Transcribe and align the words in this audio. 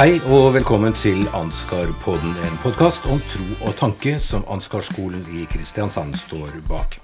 Hei 0.00 0.14
og 0.32 0.54
velkommen 0.54 0.94
til 0.96 1.26
Ansgarpodden, 1.36 2.30
en 2.32 2.54
podkast 2.62 3.04
om 3.12 3.18
tro 3.28 3.66
og 3.68 3.74
tanke 3.76 4.14
som 4.24 4.46
Ansgar-skolen 4.48 5.20
i 5.36 5.42
Kristiansand 5.52 6.14
står 6.16 6.54
bak. 6.70 6.96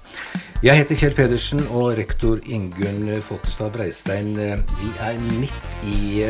Jeg 0.65 0.79
heter 0.79 0.97
Kjell 0.97 1.13
Pedersen, 1.13 1.61
og 1.69 1.91
rektor 1.99 2.41
Ingunn 2.41 3.11
Folkestad 3.21 3.75
Breistein, 3.75 4.31
vi 4.79 4.89
er 5.05 5.19
midt 5.27 5.67
i, 5.91 6.23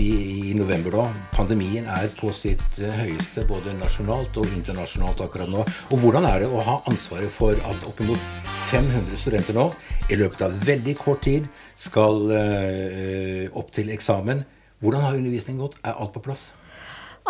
i 0.00 0.54
november 0.56 0.96
nå. 0.96 1.04
Pandemien 1.36 1.84
er 1.84 2.08
på 2.16 2.32
sitt 2.32 2.80
høyeste 2.80 3.44
både 3.52 3.76
nasjonalt 3.76 4.40
og 4.40 4.48
internasjonalt 4.48 5.20
akkurat 5.26 5.52
nå. 5.52 5.66
Og 5.92 6.00
hvordan 6.06 6.30
er 6.30 6.46
det 6.46 6.48
å 6.48 6.64
ha 6.70 6.78
ansvaret 6.88 7.36
for 7.36 7.52
at 7.52 7.84
oppimot 7.92 8.48
500 8.72 9.20
studenter 9.26 9.60
nå 9.60 9.68
i 10.08 10.16
løpet 10.24 10.48
av 10.48 10.56
veldig 10.72 10.96
kort 11.04 11.20
tid 11.28 11.52
skal 11.76 12.32
opp 13.52 13.76
til 13.76 13.92
eksamen? 13.92 14.40
Hvordan 14.82 15.04
har 15.06 15.14
undervisningen 15.14 15.62
gått? 15.62 15.78
Er 15.86 15.94
alt 15.94 16.10
på 16.16 16.24
plass? 16.24 16.48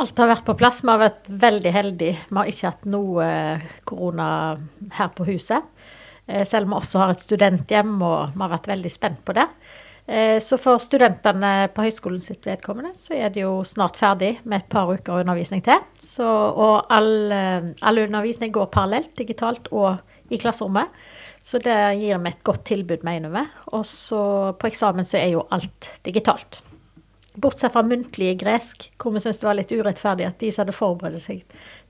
Alt 0.01 0.17
har 0.23 0.31
vært 0.31 0.47
på 0.47 0.55
plass. 0.57 0.81
Vi 0.81 0.89
har 0.89 1.03
vært 1.03 1.27
veldig 1.29 1.73
heldige. 1.75 2.17
Vi 2.31 2.39
har 2.39 2.49
ikke 2.49 2.71
hatt 2.71 2.87
noe 2.89 3.27
korona 3.89 4.29
her 4.97 5.11
på 5.13 5.27
huset. 5.29 5.69
Selv 6.49 6.65
om 6.65 6.73
vi 6.73 6.79
også 6.79 7.03
har 7.03 7.13
et 7.13 7.25
studenthjem, 7.27 7.93
og 8.01 8.33
vi 8.33 8.41
har 8.41 8.55
vært 8.55 8.71
veldig 8.73 8.93
spent 8.95 9.21
på 9.27 9.37
det. 9.37 9.45
Så 10.43 10.57
for 10.59 10.81
studentene 10.83 11.69
på 11.77 11.85
høyskolen 11.85 12.25
sitt 12.25 12.49
vedkommende, 12.49 12.95
så 12.97 13.19
er 13.21 13.37
det 13.37 13.45
jo 13.45 13.61
snart 13.69 14.01
ferdig 14.01 14.33
med 14.49 14.63
et 14.63 14.73
par 14.73 14.89
uker 14.89 15.21
undervisning 15.21 15.61
til. 15.67 15.85
Så, 16.01 16.25
og 16.25 16.89
all, 16.89 17.29
all 17.31 18.03
undervisning 18.07 18.57
går 18.57 18.73
parallelt, 18.73 19.13
digitalt 19.21 19.69
og 19.77 20.01
i 20.33 20.41
klasserommet. 20.41 20.89
Så 21.43 21.61
det 21.61 21.77
gir 22.01 22.17
vi 22.17 22.33
et 22.33 22.45
godt 22.49 22.65
tilbud, 22.73 23.05
mener 23.05 23.29
vi. 23.35 23.47
Og 23.77 23.85
så 23.87 24.25
på 24.57 24.73
eksamen 24.73 25.05
så 25.05 25.21
er 25.21 25.35
jo 25.37 25.49
alt 25.53 25.93
digitalt. 26.07 26.63
Bortsett 27.41 27.73
fra 27.73 27.81
muntlig 27.87 28.35
gresk, 28.43 28.91
hvor 29.01 29.15
vi 29.15 29.23
syntes 29.23 29.41
det 29.41 29.47
var 29.49 29.57
litt 29.57 29.73
urettferdig 29.73 30.27
at 30.29 30.43
de 30.43 30.51
som 30.53 30.67
hadde 30.67 30.75
forberedt 30.77 31.23
seg 31.25 31.41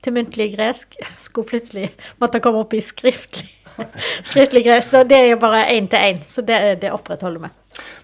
til 0.03 0.15
muntlig 0.15 0.53
gresk, 0.53 0.95
skulle 1.19 1.49
plutselig 1.49 1.89
måtte 2.21 2.39
komme 2.43 2.61
opp 2.63 2.75
i 2.77 2.79
skriftlig, 2.83 3.49
skriftlig 4.31 4.63
gresk. 4.69 4.93
Så 4.93 5.03
det 5.07 5.19
er 5.19 5.29
jo 5.33 5.41
bare 5.43 5.65
én 5.73 5.89
til 5.91 5.99
én. 5.99 6.23
Så 6.27 6.45
det, 6.47 6.61
det, 6.83 6.93
opprettholder 6.95 7.43
vi. 7.43 7.51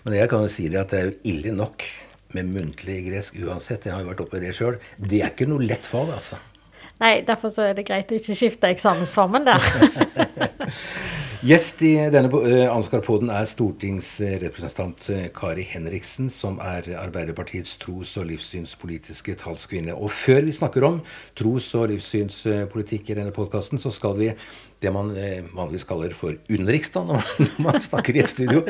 Men 0.03 0.19
jeg 0.19 0.31
kan 0.31 0.43
jo 0.43 0.51
si 0.51 0.67
det 0.67 0.83
at 0.83 0.91
det 0.91 0.99
er 0.99 1.09
jo 1.09 1.17
ille 1.31 1.55
nok 1.55 1.87
med 2.35 2.51
muntlig 2.53 3.01
gresk 3.07 3.39
uansett. 3.39 3.87
Jeg 3.87 3.95
har 3.95 4.03
jo 4.03 4.11
vært 4.11 4.23
oppe 4.25 4.39
i 4.39 4.43
det 4.43 4.53
sjøl. 4.57 4.79
Det 4.99 5.23
er 5.23 5.31
ikke 5.31 5.47
noe 5.49 5.63
lett 5.63 5.87
fag, 5.87 6.11
altså. 6.19 6.43
Nei, 6.99 7.21
derfor 7.23 7.51
så 7.53 7.63
er 7.69 7.77
det 7.77 7.87
greit 7.87 8.11
å 8.11 8.17
ikke 8.19 8.35
skifte 8.35 8.67
eksamensformen 8.73 9.47
der. 9.47 9.63
Gjest 11.39 11.79
i 11.87 11.93
denne 12.11 12.27
Ansgar-poden 12.67 13.29
er 13.31 13.45
stortingsrepresentant 13.47 15.05
Kari 15.31 15.63
Henriksen, 15.63 16.27
som 16.27 16.57
er 16.59 16.89
Arbeiderpartiets 16.99 17.77
tros- 17.79 18.17
og 18.19 18.27
livssynspolitiske 18.27 19.37
talskvinne. 19.39 19.95
Og 19.95 20.11
før 20.11 20.43
vi 20.49 20.57
snakker 20.57 20.83
om 20.83 20.97
tros- 21.39 21.71
og 21.79 21.93
livssynspolitikk 21.93 23.13
i 23.13 23.17
denne 23.21 23.31
podkasten, 23.31 23.79
så 23.79 23.87
skal 23.87 24.19
vi 24.19 24.33
det 24.79 24.91
man 24.95 25.11
eh, 25.17 25.43
vanligvis 25.55 25.83
kaller 25.87 26.13
for 26.15 26.35
utenriks 26.47 26.93
når, 26.95 27.09
når, 27.43 27.55
man 27.65 27.81
snakker 27.83 28.15
i 28.15 28.21
et 28.23 28.31
studio. 28.31 28.61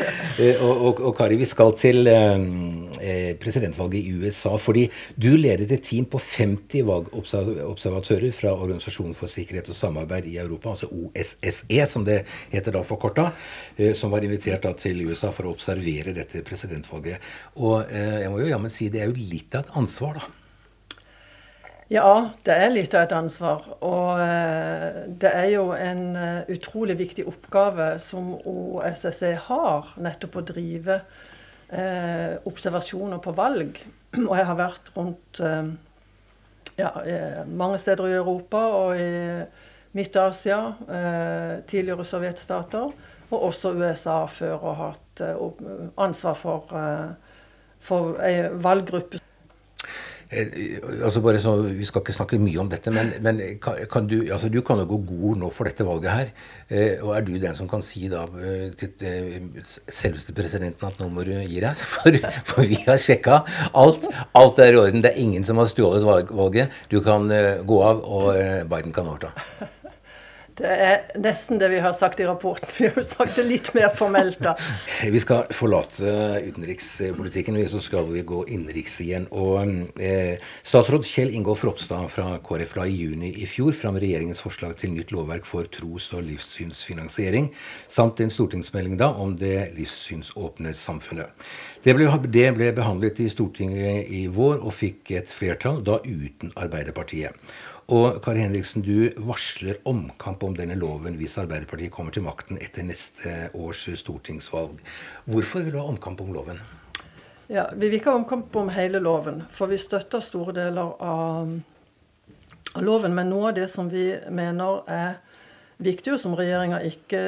Eh, 0.42 0.58
og, 0.58 0.72
og, 0.74 1.02
og, 1.10 1.14
Kari, 1.18 1.38
vi 1.38 1.48
skal 1.50 1.76
til 1.78 2.10
eh, 2.10 3.36
presidentvalget 3.42 4.00
i 4.10 4.16
USA. 4.18 4.56
Fordi 4.58 4.88
du 5.20 5.32
ledet 5.38 5.70
et 5.76 5.86
team 5.86 6.08
på 6.10 6.22
50 6.22 6.88
valgobservatører 6.90 8.34
fra 8.36 8.56
Organisasjonen 8.56 9.18
for 9.18 9.32
sikkerhet 9.32 9.70
og 9.70 9.78
samarbeid 9.78 10.30
i 10.32 10.40
Europa, 10.42 10.74
altså 10.74 10.90
OSSE, 10.90 11.86
som 11.90 12.08
det 12.08 12.24
heter 12.54 12.74
da 12.76 12.84
forkorta, 12.86 13.30
som 13.98 14.12
var 14.14 14.26
invitert 14.26 14.66
da 14.66 14.74
til 14.78 15.06
USA 15.06 15.32
for 15.36 15.48
å 15.48 15.54
observere 15.54 16.16
dette 16.18 16.42
presidentvalget. 16.46 17.22
Og 17.62 17.86
jeg 17.90 18.34
må 18.34 18.42
jo 18.42 18.52
jammen 18.52 18.74
si 18.74 18.90
det 18.92 19.04
er 19.04 19.12
jo 19.12 19.30
litt 19.30 19.56
av 19.56 19.68
et 19.68 19.80
ansvar, 19.80 20.20
da. 20.20 20.39
Ja, 21.90 22.30
det 22.46 22.54
er 22.54 22.70
litt 22.70 22.94
av 22.94 23.08
et 23.08 23.14
ansvar. 23.18 23.64
Og 23.82 24.20
det 25.22 25.30
er 25.34 25.48
jo 25.56 25.72
en 25.74 26.04
utrolig 26.54 27.00
viktig 27.00 27.26
oppgave 27.30 27.96
som 28.04 28.36
OSSE 28.38 29.32
har, 29.48 29.88
nettopp 29.98 30.38
å 30.38 30.44
drive 30.52 31.00
eh, 31.74 32.36
observasjoner 32.46 33.22
på 33.24 33.34
valg. 33.34 33.80
Og 34.22 34.36
jeg 34.38 34.46
har 34.52 34.60
vært 34.60 34.92
rundt 34.94 35.42
eh, 35.42 35.72
ja, 36.78 36.92
mange 37.50 37.80
steder 37.82 38.12
i 38.12 38.20
Europa 38.20 38.62
og 38.84 38.94
i 39.02 39.10
Midt-Asia, 39.98 40.60
eh, 40.94 41.56
tidligere 41.70 42.06
sovjetstater, 42.06 42.94
og 43.30 43.48
også 43.50 43.74
USA 43.78 44.20
før, 44.30 44.60
og 44.62 44.78
hatt 44.84 45.24
ansvar 46.02 46.38
for, 46.38 46.78
for 47.82 48.22
ei 48.26 48.46
valggruppe 48.62 49.22
Eh, 49.22 49.29
altså 50.30 51.22
bare 51.22 51.40
så, 51.42 51.56
Vi 51.62 51.86
skal 51.86 52.04
ikke 52.04 52.14
snakke 52.14 52.38
mye 52.42 52.60
om 52.62 52.70
dette, 52.70 52.92
men, 52.94 53.12
men 53.26 53.40
kan, 53.60 54.08
du, 54.08 54.20
altså 54.32 54.50
du 54.50 54.62
kan 54.62 54.78
jo 54.82 54.86
gå 54.92 55.00
god 55.10 55.42
nå 55.42 55.50
for 55.54 55.70
dette 55.70 55.86
valget 55.88 56.12
her. 56.12 56.30
Eh, 56.70 57.02
og 57.02 57.16
er 57.18 57.26
du 57.26 57.34
den 57.42 57.58
som 57.58 57.70
kan 57.70 57.82
si 57.86 58.06
da 58.12 58.26
eh, 58.38 58.70
til 58.78 59.08
eh, 59.10 59.40
selveste 59.90 60.36
presidenten 60.38 60.86
at 60.86 61.02
nå 61.02 61.10
må 61.10 61.26
du 61.26 61.34
gi 61.34 61.64
deg? 61.64 61.74
For, 62.00 62.16
for 62.46 62.68
vi 62.70 62.78
har 62.86 63.02
sjekka 63.02 63.42
alt. 63.78 64.06
Alt 64.38 64.62
er 64.62 64.76
i 64.76 64.80
orden. 64.80 65.02
Det 65.04 65.12
er 65.12 65.20
ingen 65.20 65.44
som 65.44 65.58
har 65.60 65.68
stjålet 65.72 66.06
valget. 66.06 66.78
Du 66.92 67.00
kan 67.06 67.26
eh, 67.34 67.66
gå 67.66 67.82
av, 67.84 68.04
og 68.06 68.30
eh, 68.38 68.64
Biden 68.70 68.94
kan 68.96 69.10
overta. 69.10 69.34
Det 70.60 70.70
er 70.70 71.20
nesten 71.24 71.60
det 71.62 71.70
vi 71.72 71.80
har 71.80 71.94
sagt 71.96 72.20
i 72.20 72.26
rapporten. 72.28 72.68
Vi 72.76 72.90
har 72.90 72.98
jo 73.00 73.04
sagt 73.08 73.38
det 73.40 73.46
litt 73.48 73.70
mer 73.76 73.94
formelt, 73.96 74.42
da. 74.44 74.56
Vi 75.16 75.22
skal 75.24 75.48
forlate 75.56 76.12
utenrikspolitikken, 76.44 77.58
så 77.72 77.80
skal 77.84 78.08
vi 78.12 78.24
gå 78.28 78.42
innenriks 78.52 79.00
igjen. 79.04 79.28
Og 79.32 80.02
eh, 80.04 80.36
Statsråd 80.68 81.08
Kjell 81.08 81.32
Ingolf 81.36 81.64
Ropstad 81.68 82.10
fra 82.12 82.28
KrF 82.44 82.76
la 82.78 82.86
i 82.90 82.98
juni 82.98 83.32
i 83.40 83.48
fjor 83.50 83.72
fram 83.78 84.00
regjeringens 84.02 84.44
forslag 84.44 84.76
til 84.80 84.94
nytt 84.96 85.14
lovverk 85.16 85.48
for 85.48 85.70
tros- 85.72 86.12
og 86.18 86.26
livssynsfinansiering, 86.28 87.50
samt 87.88 88.20
en 88.24 88.34
stortingsmelding 88.34 89.00
da 89.00 89.14
om 89.16 89.36
det 89.40 89.72
livssynsåpne 89.78 90.76
samfunnet. 90.78 91.50
Det 91.84 91.96
ble, 91.96 92.10
det 92.28 92.48
ble 92.58 92.74
behandlet 92.76 93.24
i 93.24 93.30
Stortinget 93.32 94.12
i 94.12 94.26
vår 94.28 94.60
og 94.60 94.76
fikk 94.76 95.14
et 95.16 95.32
flertall, 95.32 95.80
da 95.88 96.02
uten 96.04 96.52
Arbeiderpartiet. 96.60 97.36
Og 97.90 98.20
Kari 98.22 98.44
Henriksen, 98.44 98.84
du 98.86 99.10
varsler 99.26 99.80
omkamp 99.90 100.44
om 100.46 100.54
denne 100.54 100.76
loven 100.78 101.16
hvis 101.18 101.40
Arbeiderpartiet 101.42 101.90
kommer 101.94 102.14
til 102.14 102.22
makten 102.22 102.60
etter 102.62 102.86
neste 102.86 103.32
års 103.58 103.88
stortingsvalg. 103.98 104.78
Hvorfor 105.26 105.64
vil 105.66 105.74
du 105.74 105.80
ha 105.82 105.88
omkamp 105.90 106.22
om 106.22 106.30
loven? 106.36 106.62
Ja, 107.50 107.66
Vi 107.74 107.88
vil 107.88 107.98
ikke 107.98 108.12
ha 108.12 108.20
omkamp 108.20 108.56
om 108.62 108.70
hele 108.70 109.02
loven, 109.02 109.42
for 109.50 109.72
vi 109.72 109.80
støtter 109.82 110.22
store 110.22 110.54
deler 110.54 110.92
av, 111.02 111.56
av 112.76 112.86
loven. 112.86 113.16
Men 113.18 113.34
noe 113.34 113.50
av 113.50 113.58
det 113.58 113.66
som 113.74 113.90
vi 113.90 114.12
mener 114.30 114.84
er 114.86 115.18
viktig, 115.82 116.14
og 116.14 116.22
som, 116.22 116.38
ikke, 116.38 117.24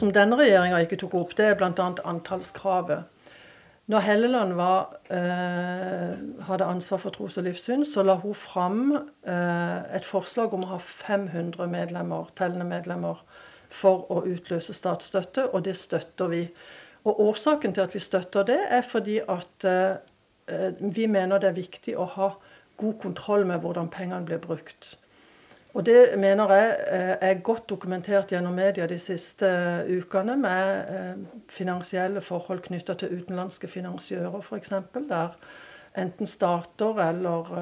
som 0.00 0.14
denne 0.16 0.40
regjeringa 0.40 0.80
ikke 0.80 0.96
tok 1.04 1.18
opp, 1.20 1.36
det 1.36 1.50
er 1.50 1.60
bl.a. 1.60 1.90
antallskravet. 2.08 3.04
Når 3.86 4.02
Helleland 4.02 4.52
var, 4.52 4.96
eh, 5.10 6.44
hadde 6.46 6.64
ansvar 6.64 6.98
for 6.98 7.10
tros- 7.10 7.38
og 7.38 7.44
livssyn, 7.44 7.84
så 7.84 8.02
la 8.02 8.16
hun 8.18 8.34
fram 8.34 8.96
eh, 8.96 9.94
et 9.94 10.04
forslag 10.04 10.54
om 10.54 10.64
å 10.64 10.72
ha 10.72 10.78
500 10.78 11.68
medlemmer, 11.70 12.26
tellende 12.34 12.66
medlemmer 12.66 13.22
for 13.70 14.10
å 14.10 14.24
utløse 14.26 14.74
statsstøtte, 14.74 15.46
og 15.54 15.64
det 15.64 15.76
støtter 15.76 16.26
vi. 16.26 16.42
Og 17.06 17.20
Årsaken 17.28 17.74
til 17.74 17.86
at 17.86 17.94
vi 17.94 18.02
støtter 18.02 18.42
det, 18.42 18.58
er 18.70 18.82
fordi 18.82 19.20
at 19.22 19.64
eh, 19.70 19.96
vi 20.80 21.06
mener 21.06 21.38
det 21.38 21.52
er 21.52 21.60
viktig 21.62 21.94
å 21.96 22.10
ha 22.10 22.30
god 22.76 22.98
kontroll 23.02 23.46
med 23.46 23.62
hvordan 23.62 23.88
pengene 23.88 24.26
blir 24.26 24.42
brukt. 24.42 24.96
Og 25.76 25.84
det 25.84 26.14
mener 26.16 26.52
jeg 26.56 26.68
eh, 26.88 27.14
er 27.20 27.40
godt 27.44 27.66
dokumentert 27.68 28.30
gjennom 28.32 28.54
media 28.56 28.86
de 28.88 28.96
siste 29.00 29.46
eh, 29.48 29.90
ukene, 29.98 30.36
med 30.40 30.92
eh, 30.92 31.18
finansielle 31.52 32.22
forhold 32.24 32.62
knytta 32.64 32.96
til 32.96 33.12
utenlandske 33.18 33.68
finansiører, 33.68 34.40
f.eks. 34.40 34.72
Der 35.10 35.36
enten 35.96 36.28
stater 36.28 37.00
eller 37.00 37.52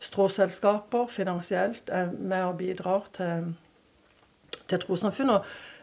stråselskaper 0.00 1.06
finansielt 1.08 1.88
er 1.92 2.10
med 2.12 2.44
og 2.44 2.58
bidrar 2.58 3.08
til, 3.16 3.54
til 4.68 4.82
trossamfunn. 4.82 5.32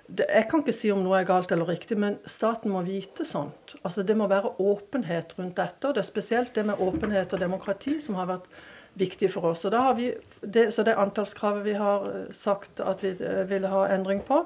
Jeg 0.09 0.45
kan 0.49 0.61
ikke 0.61 0.73
si 0.77 0.91
om 0.93 1.01
noe 1.01 1.17
er 1.17 1.25
galt 1.25 1.53
eller 1.53 1.69
riktig, 1.69 1.97
men 2.01 2.19
staten 2.29 2.73
må 2.73 2.83
vite 2.85 3.25
sånt. 3.25 3.73
Altså 3.83 4.03
Det 4.05 4.17
må 4.17 4.29
være 4.29 4.53
åpenhet 4.61 5.33
rundt 5.37 5.57
dette. 5.57 5.87
og 5.87 5.95
Det 5.95 6.01
er 6.01 6.09
spesielt 6.13 6.55
det 6.55 6.65
med 6.65 6.81
åpenhet 6.81 7.33
og 7.33 7.41
demokrati 7.41 7.97
som 8.01 8.17
har 8.21 8.29
vært 8.29 8.49
viktig 8.95 9.31
for 9.33 9.51
oss. 9.51 9.65
Vi 9.97 10.13
det, 10.41 10.71
så 10.73 10.83
det 10.83 10.95
antallskravet 10.95 11.65
vi 11.65 11.73
har 11.73 12.07
eh, 12.09 12.31
sagt 12.33 12.79
at 12.79 13.03
vi 13.03 13.15
eh, 13.19 13.43
vil 13.49 13.67
ha 13.67 13.87
endring 13.87 14.21
på. 14.21 14.45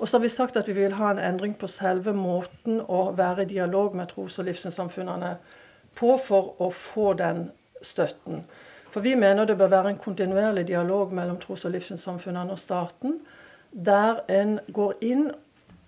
Og 0.00 0.08
så 0.08 0.16
har 0.16 0.22
vi 0.22 0.28
sagt 0.28 0.56
at 0.56 0.68
vi 0.68 0.72
vil 0.72 0.92
ha 0.92 1.10
en 1.10 1.18
endring 1.18 1.54
på 1.54 1.68
selve 1.68 2.12
måten 2.12 2.80
å 2.80 3.10
være 3.12 3.42
i 3.42 3.52
dialog 3.52 3.94
med 3.94 4.08
tros- 4.08 4.38
og 4.38 4.48
livssynssamfunnene 4.48 5.34
på 5.98 6.16
for 6.16 6.54
å 6.62 6.70
få 6.70 7.12
den 7.12 7.50
støtten. 7.82 8.44
For 8.90 9.00
vi 9.00 9.14
mener 9.14 9.44
det 9.44 9.58
bør 9.58 9.70
være 9.70 9.92
en 9.92 10.00
kontinuerlig 10.00 10.66
dialog 10.66 11.12
mellom 11.12 11.36
tros- 11.38 11.64
og 11.64 11.76
livssynssamfunnene 11.76 12.52
og 12.52 12.58
staten, 12.58 13.20
der 13.70 14.24
en 14.28 14.58
går 14.72 14.94
inn 15.00 15.30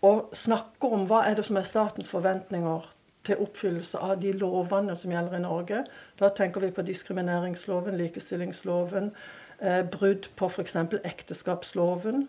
og 0.03 0.29
snakker 0.37 0.93
om 0.93 1.06
hva 1.06 1.25
er 1.26 1.38
det 1.38 1.47
som 1.47 1.56
er 1.56 1.67
statens 1.67 2.11
forventninger 2.11 2.87
til 3.27 3.39
oppfyllelse 3.43 3.99
av 4.03 4.21
de 4.23 4.33
lovene 4.35 4.97
som 4.99 5.13
gjelder 5.15 5.39
i 5.39 5.43
Norge. 5.45 5.85
Da 6.19 6.31
tenker 6.35 6.65
vi 6.65 6.73
på 6.75 6.85
diskrimineringsloven, 6.87 7.97
likestillingsloven, 8.01 9.13
eh, 9.61 9.83
brudd 9.87 10.29
på 10.37 10.49
f.eks. 10.49 10.77
ekteskapsloven 11.05 12.29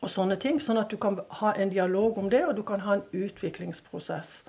og 0.00 0.10
sånne 0.10 0.36
ting. 0.40 0.60
Sånn 0.62 0.80
at 0.80 0.90
du 0.90 0.96
kan 0.96 1.20
ha 1.40 1.54
en 1.56 1.72
dialog 1.72 2.18
om 2.18 2.30
det, 2.30 2.44
og 2.46 2.56
du 2.56 2.62
kan 2.62 2.80
ha 2.86 2.98
en 2.98 3.06
utviklingsprosess 3.12 4.42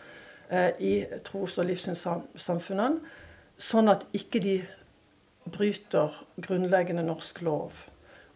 eh, 0.50 0.72
i 0.80 0.94
tros- 1.26 1.58
og 1.58 1.70
livssynssamfunnene. 1.72 3.02
Sånn 3.62 3.90
at 3.90 4.06
ikke 4.14 4.42
de 4.42 4.60
bryter 5.52 6.14
grunnleggende 6.42 7.04
norsk 7.06 7.42
lov. 7.42 7.88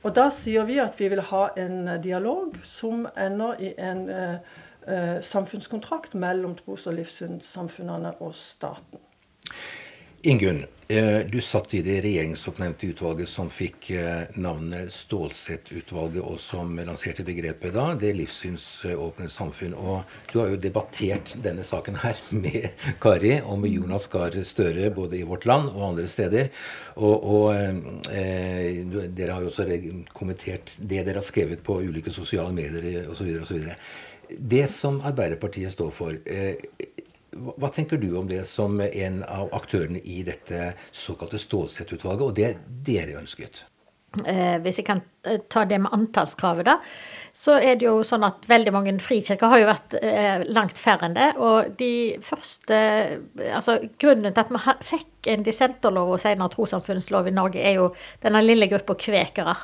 Og 0.06 0.14
da 0.14 0.28
sier 0.34 0.68
vi 0.70 0.78
at 0.82 1.00
vi 1.00 1.08
vil 1.10 1.22
ha 1.32 1.48
en 1.58 1.88
dialog 2.02 2.58
som 2.66 3.08
ender 3.18 3.62
i 3.62 3.72
en 3.82 4.10
eh, 4.10 4.38
eh, 4.88 5.22
samfunnskontrakt 5.22 6.16
mellom 6.16 6.56
tros- 6.56 6.88
og 6.88 6.94
livssynssamfunnene 7.00 8.16
og 8.22 8.36
staten. 8.36 9.02
Ingunn, 10.24 10.66
du 10.88 11.42
satt 11.42 11.74
i 11.74 11.80
det 11.82 11.96
regjeringsoppnevnte 12.06 12.92
utvalget 12.92 13.30
som 13.30 13.48
fikk 13.50 13.88
eh, 13.98 14.28
navnet 14.38 14.94
Stålsett-utvalget, 14.94 16.22
og 16.22 16.38
som 16.38 16.76
lanserte 16.78 17.26
begrepet 17.26 17.74
da, 17.74 17.88
det 17.98 18.12
livssynsåpne 18.20 19.26
samfunn. 19.34 19.74
Og 19.74 20.04
du 20.30 20.38
har 20.44 20.52
jo 20.54 20.62
debattert 20.62 21.34
denne 21.42 21.66
saken 21.66 21.98
her 22.04 22.22
med 22.44 22.70
Kari 23.02 23.40
og 23.42 23.64
med 23.64 23.74
Jonas 23.74 24.06
Gahr 24.14 24.38
Støre, 24.46 24.92
både 24.94 25.18
i 25.18 25.26
Vårt 25.26 25.50
Land 25.50 25.72
og 25.74 25.88
andre 25.90 26.06
steder. 26.12 26.52
Og, 26.96 27.26
og 27.34 27.48
eh, 28.14 28.86
dere 28.86 29.32
har 29.34 29.42
jo 29.42 29.50
også 29.50 29.66
kommentert 30.14 30.78
det 30.80 31.02
dere 31.02 31.18
har 31.18 31.26
skrevet 31.26 31.66
på 31.66 31.82
ulike 31.82 32.14
sosiale 32.14 32.54
medier 32.54 33.10
osv. 33.10 33.34
osv. 33.42 33.72
Det 34.30 34.68
som 34.70 35.02
Arbeiderpartiet 35.06 35.74
står 35.74 35.92
for 35.94 36.14
eh, 36.14 36.62
hva 37.36 37.70
tenker 37.74 38.00
du 38.02 38.10
om 38.20 38.28
det 38.30 38.44
som 38.48 38.80
en 38.82 39.22
av 39.28 39.52
aktørene 39.56 40.02
i 40.04 40.22
dette 40.28 40.74
såkalte 40.96 41.40
Stålsett-utvalget, 41.42 42.26
og 42.26 42.36
det 42.38 42.54
dere 42.88 43.20
ønsket? 43.20 43.66
Eh, 44.24 44.58
hvis 44.64 44.80
jeg 44.80 44.88
kan 44.88 45.02
eh, 45.28 45.42
ta 45.52 45.66
det 45.68 45.80
med 45.84 45.94
antallskravet, 45.96 46.68
da. 46.68 46.78
Så 47.36 47.58
er 47.60 47.76
det 47.76 47.88
jo 47.88 47.98
sånn 48.08 48.24
at 48.24 48.46
veldig 48.48 48.72
mange 48.72 48.94
frikirker 49.04 49.52
har 49.52 49.60
jo 49.60 49.68
vært 49.68 49.96
eh, 50.00 50.46
langt 50.56 50.78
færre 50.80 51.10
enn 51.10 51.18
det. 51.18 51.30
Og 51.44 51.74
de 51.80 52.16
første 52.24 52.78
Altså 53.52 53.78
grunnen 54.00 54.32
til 54.32 54.44
at 54.46 54.54
vi 54.54 54.76
fikk 54.88 55.30
en 55.34 55.44
dissenterlov 55.44 56.14
og 56.16 56.22
senere 56.24 56.54
trossamfunnslov 56.54 57.28
i 57.28 57.36
Norge, 57.36 57.60
er 57.60 57.82
jo 57.82 57.90
denne 58.24 58.44
lille 58.46 58.70
gruppa 58.72 58.96
kvekere. 59.00 59.58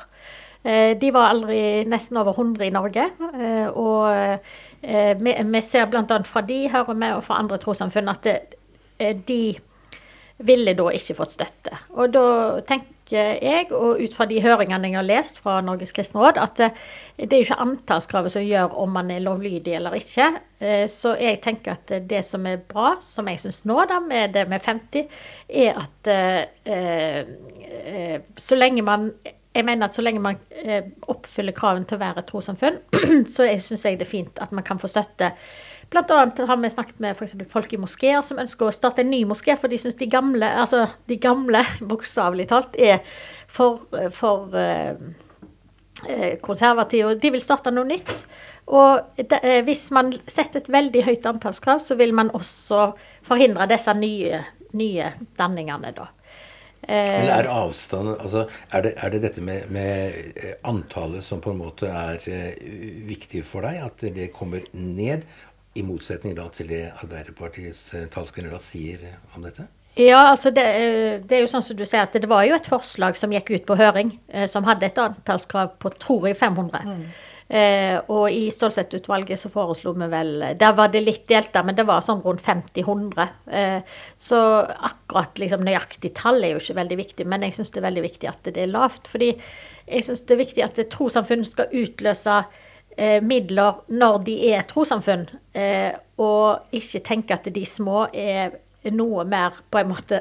De 0.62 1.08
var 1.10 1.32
aldri 1.32 1.82
nesten 1.90 2.20
over 2.20 2.36
100 2.36 2.68
i 2.68 2.74
Norge. 2.74 3.08
Og 3.74 4.44
vi, 4.82 5.34
vi 5.54 5.62
ser 5.62 5.86
bl.a. 5.90 6.22
fra 6.26 6.42
de, 6.46 6.64
hører 6.72 6.94
vi, 6.98 7.10
og 7.16 7.24
fra 7.26 7.38
andre 7.42 7.58
trossamfunn 7.62 8.10
at 8.10 8.26
eh, 8.32 9.14
de 9.28 9.44
ville 10.42 10.74
da 10.74 10.88
ikke 10.90 11.14
fått 11.18 11.36
støtte. 11.36 11.76
Og 11.94 12.12
da 12.14 12.24
tenker 12.66 12.90
jeg, 13.12 13.68
og 13.76 14.00
ut 14.00 14.14
fra 14.16 14.24
de 14.26 14.40
høringene 14.42 14.88
jeg 14.88 14.96
har 14.96 15.04
lest 15.04 15.38
fra 15.42 15.58
Norges 15.64 15.92
kristne 15.94 16.22
råd, 16.22 16.38
at 16.40 16.56
det, 16.58 16.70
det 17.20 17.36
er 17.36 17.42
jo 17.42 17.46
ikke 17.50 17.60
antallskravet 17.64 18.34
som 18.34 18.46
gjør 18.46 18.74
om 18.82 18.94
man 18.96 19.10
er 19.12 19.22
lovlydig 19.22 19.74
eller 19.78 19.98
ikke. 19.98 20.30
Eh, 20.62 20.86
så 20.90 21.14
jeg 21.20 21.42
tenker 21.44 21.76
at 21.76 21.92
det 22.08 22.22
som 22.26 22.46
er 22.48 22.62
bra, 22.66 22.96
som 23.04 23.28
jeg 23.30 23.42
syns 23.42 23.62
nå, 23.68 23.78
da, 23.90 24.00
med 24.02 24.34
det 24.34 24.46
med 24.50 24.64
50, 24.64 25.06
er 25.62 25.78
at 25.84 26.12
eh, 26.16 27.22
så 28.38 28.58
lenge 28.58 28.82
man 28.86 29.10
jeg 29.52 29.66
mener 29.68 29.86
at 29.86 29.96
så 29.96 30.02
lenge 30.04 30.22
man 30.22 30.38
eh, 30.64 30.86
oppfyller 31.12 31.54
kravene 31.56 31.88
til 31.88 31.98
å 31.98 32.02
være 32.02 32.22
et 32.22 32.28
trossamfunn, 32.30 32.78
så 33.34 33.48
syns 33.60 33.84
jeg 33.84 33.98
det 34.00 34.06
er 34.06 34.10
fint 34.10 34.40
at 34.42 34.54
man 34.56 34.64
kan 34.66 34.80
få 34.80 34.88
støtte. 34.90 35.32
Blant 35.92 36.12
annet 36.14 36.40
har 36.48 36.60
vi 36.60 36.70
snakket 36.72 37.02
med 37.04 37.18
for 37.18 37.44
folk 37.52 37.74
i 37.76 37.80
moskeer 37.80 38.22
som 38.24 38.40
ønsker 38.40 38.70
å 38.70 38.72
starte 38.72 39.04
en 39.04 39.10
ny 39.12 39.26
moské, 39.28 39.58
for 39.60 39.68
de 39.68 39.80
syns 39.80 39.98
de 40.00 40.08
gamle, 40.08 40.48
altså 40.62 40.86
de 41.10 41.18
gamle, 41.20 41.60
bokstavelig 41.90 42.48
talt, 42.52 42.78
er 42.80 43.02
for, 43.52 43.84
for 44.16 44.56
eh, 44.56 44.96
eh 46.08 46.32
konservative. 46.40 47.18
De 47.20 47.34
vil 47.34 47.44
starte 47.44 47.74
noe 47.74 47.88
nytt. 47.88 48.14
Og 48.72 49.20
hvis 49.66 49.88
man 49.92 50.12
setter 50.30 50.62
et 50.62 50.68
veldig 50.70 51.02
høyt 51.04 51.24
antallskrav, 51.26 51.80
så 51.82 51.96
vil 51.98 52.14
man 52.14 52.30
også 52.32 52.92
forhindre 53.26 53.66
disse 53.68 53.92
nye, 53.98 54.38
nye 54.78 55.08
danningene, 55.36 55.90
da. 55.96 56.06
Eller 56.88 57.44
er 57.44 57.48
avstand 57.52 58.16
altså, 58.16 58.46
er, 58.72 58.82
det, 58.82 58.92
er 58.96 59.12
det 59.14 59.20
dette 59.22 59.44
med, 59.44 59.68
med, 59.70 60.16
eh, 60.34 60.56
antallet 60.66 61.22
som 61.24 61.40
på 61.42 61.52
en 61.52 61.60
måte 61.60 61.86
er 61.86 62.18
uh, 62.26 62.64
viktig 63.06 63.44
for 63.46 63.66
deg? 63.66 63.78
At 63.86 64.02
det 64.16 64.32
kommer 64.34 64.64
ned? 64.72 65.26
I 65.72 65.80
motsetning 65.88 66.34
da 66.36 66.50
til 66.52 66.68
det 66.68 66.82
Arbeiderpartiets 67.00 67.94
uh, 67.96 68.04
talskvinner 68.12 68.58
sier 68.60 69.06
om 69.36 69.46
dette? 69.46 69.64
Ja, 69.96 70.32
altså 70.32 70.50
det, 70.52 70.64
det, 71.28 71.36
er 71.36 71.44
jo 71.44 71.50
sånn 71.52 71.64
som 71.64 71.76
du 71.76 71.84
sier 71.84 72.04
at 72.04 72.16
det 72.16 72.28
var 72.28 72.46
jo 72.48 72.56
et 72.56 72.68
forslag 72.68 73.16
som 73.16 73.32
gikk 73.32 73.52
ut 73.52 73.66
på 73.68 73.76
høring, 73.76 74.14
som 74.48 74.64
hadde 74.64 74.88
et 74.88 75.00
antallskrav 75.00 75.74
på 75.84 75.92
tror 76.00 76.30
jeg 76.30 76.38
500. 76.40 76.86
Mm. 76.88 77.02
Eh, 77.48 77.98
og 78.12 78.30
i 78.32 78.46
Stålsett-utvalget 78.54 79.40
så 79.40 79.50
foreslo 79.52 79.92
vi 79.98 80.06
vel 80.08 80.30
Der 80.60 80.72
var 80.78 80.92
det 80.92 81.02
litt 81.04 81.26
delt, 81.28 81.56
men 81.66 81.76
det 81.76 81.84
var 81.88 82.04
sånn 82.04 82.22
rundt 82.24 82.42
50-100. 82.44 83.28
Eh, 83.50 83.94
så 84.18 84.40
akkurat 84.64 85.38
liksom, 85.42 85.64
nøyaktig 85.66 86.14
tall 86.18 86.42
er 86.42 86.54
jo 86.54 86.62
ikke 86.62 86.78
veldig 86.80 86.98
viktig, 87.02 87.28
men 87.28 87.46
jeg 87.46 87.58
syns 87.58 87.74
det 87.74 87.82
er 87.82 87.88
veldig 87.88 88.06
viktig 88.06 88.30
at 88.30 88.50
det 88.50 88.62
er 88.62 88.72
lavt. 88.72 89.10
Fordi 89.10 89.32
jeg 89.34 90.06
syns 90.06 90.24
det 90.26 90.36
er 90.36 90.44
viktig 90.44 90.66
at 90.66 90.82
trossamfunn 90.92 91.44
skal 91.48 91.72
utløse 91.82 92.40
eh, 92.96 93.20
midler 93.24 93.82
når 93.92 94.18
de 94.28 94.38
er 94.52 94.66
trossamfunn, 94.70 95.28
eh, 95.58 95.92
og 96.22 96.74
ikke 96.76 97.04
tenke 97.04 97.36
at 97.36 97.48
de 97.52 97.66
små 97.66 98.06
er 98.12 98.56
noe 98.90 99.24
mer 99.28 99.60
på 99.70 99.78
en 99.78 99.92
måte 99.92 100.18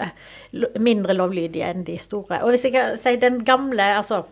mindre 0.82 1.16
lovlydige 1.18 1.66
enn 1.66 1.86
de 1.88 1.98
store. 2.02 2.44
Og 2.44 2.54
hvis 2.54 2.68
jeg 2.68 2.76
kan 2.76 2.98
si 3.00 3.16
den 3.22 3.42
gamle, 3.46 3.88
altså 3.98 4.24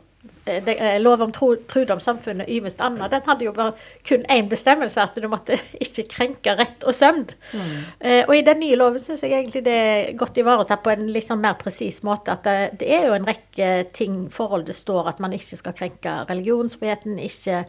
lov 1.01 1.21
om 1.25 1.31
tro, 1.35 1.51
trudomssamfunnet 1.69 2.49
Yvest 2.49 2.81
Anna, 2.81 3.07
den 3.11 3.25
hadde 3.25 3.45
jo 3.45 3.53
bare 3.55 3.75
kun 4.07 4.25
én 4.31 4.49
bestemmelse, 4.49 5.01
at 5.01 5.17
du 5.17 5.27
måtte 5.31 5.57
ikke 5.85 6.07
krenke 6.11 6.55
rett 6.59 6.85
og 6.87 6.95
søvn. 6.95 7.27
Mm. 7.53 7.71
Eh, 7.99 8.21
og 8.25 8.35
i 8.35 8.43
den 8.45 8.61
nye 8.63 8.79
loven 8.79 9.03
syns 9.03 9.23
jeg 9.25 9.35
egentlig 9.37 9.63
det 9.67 9.77
er 9.77 10.11
godt 10.19 10.39
ivaretatt 10.41 10.83
på 10.85 10.93
en 10.93 11.07
liksom 11.13 11.41
mer 11.43 11.57
presis 11.59 12.01
måte. 12.07 12.35
At 12.35 12.45
det, 12.47 12.81
det, 12.83 12.91
er 12.95 13.09
jo 13.09 13.15
en 13.17 13.27
rekke 13.29 13.71
ting, 13.95 14.21
forhold 14.33 14.67
det 14.69 14.77
står 14.77 15.13
at 15.13 15.23
man 15.23 15.35
ikke 15.35 15.59
skal 15.59 15.75
krenke 15.77 16.19
religionsfriheten, 16.29 17.19
ikke 17.19 17.63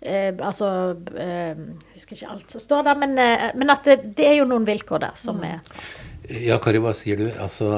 eh, 0.00 0.32
Altså 0.34 0.68
eh, 1.16 1.56
Husker 1.94 2.18
ikke 2.18 2.34
alt 2.34 2.56
som 2.56 2.62
står 2.62 2.88
der, 2.90 3.00
men, 3.00 3.16
eh, 3.18 3.48
men 3.54 3.72
at 3.72 3.86
det, 3.88 4.00
det, 4.18 4.28
er 4.32 4.38
jo 4.40 4.50
noen 4.50 4.66
vilkår 4.68 5.06
der 5.06 5.16
som 5.20 5.40
mm. 5.40 5.48
er 5.48 5.64
satt. 5.64 5.80
Ja, 6.44 6.56
Kari, 6.62 6.80
hva 6.80 6.94
sier 6.96 7.20
du? 7.20 7.26
Altså 7.40 7.68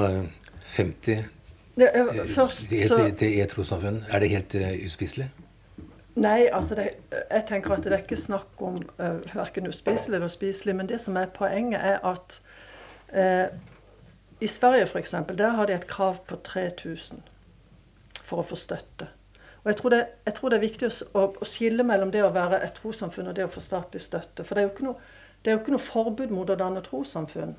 50 0.66 1.35
det, 1.76 2.28
først, 2.34 2.70
det, 2.70 2.88
det, 2.90 3.20
det 3.20 3.42
er 3.42 3.46
trossamfunn. 3.46 4.04
Er 4.08 4.22
det 4.22 4.30
helt 4.32 4.54
uh, 4.54 4.84
uspiselig? 4.86 5.28
Nei, 6.16 6.48
altså 6.52 6.74
det, 6.74 6.88
jeg 7.12 7.44
tenker 7.48 7.74
at 7.74 7.84
det 7.84 7.92
er 7.92 8.04
ikke 8.04 8.16
snakk 8.16 8.62
om 8.64 8.78
uh, 8.98 9.18
verken 9.34 9.68
uspiselig 9.68 10.16
eller 10.16 10.32
spiselig. 10.32 10.76
Men 10.76 10.88
det 10.88 11.00
som 11.00 11.16
er 11.16 11.26
poenget, 11.34 11.80
er 11.80 11.98
at 12.00 12.40
uh, 13.12 13.58
i 14.40 14.46
Sverige 14.46 14.86
f.eks. 14.86 15.14
der 15.36 15.48
har 15.48 15.66
de 15.66 15.74
et 15.74 15.86
krav 15.86 16.16
på 16.28 16.36
3000 16.36 17.20
for 18.22 18.40
å 18.40 18.46
få 18.46 18.56
støtte. 18.56 19.10
Og 19.64 19.70
jeg 19.70 19.76
tror 19.76 19.90
det, 19.90 20.00
jeg 20.26 20.34
tror 20.34 20.48
det 20.48 20.56
er 20.56 20.64
viktig 20.64 20.88
å, 20.88 21.20
å, 21.20 21.44
skille 21.44 21.84
mellom 21.84 22.10
det 22.14 22.24
å 22.24 22.32
være 22.34 22.60
et 22.64 22.76
trossamfunn 22.78 23.32
og 23.32 23.36
det 23.36 23.44
å 23.44 23.52
få 23.52 23.60
statlig 23.60 24.00
støtte. 24.04 24.44
For 24.44 24.54
det 24.54 24.62
er 24.62 24.68
jo 24.68 24.72
ikke 24.74 24.88
noe, 24.88 25.14
det 25.42 25.52
jo 25.52 25.60
ikke 25.60 25.74
noe 25.74 25.82
forbud 25.82 26.34
mot 26.34 26.50
å 26.50 26.58
danne 26.58 26.82
trossamfunn 26.86 27.56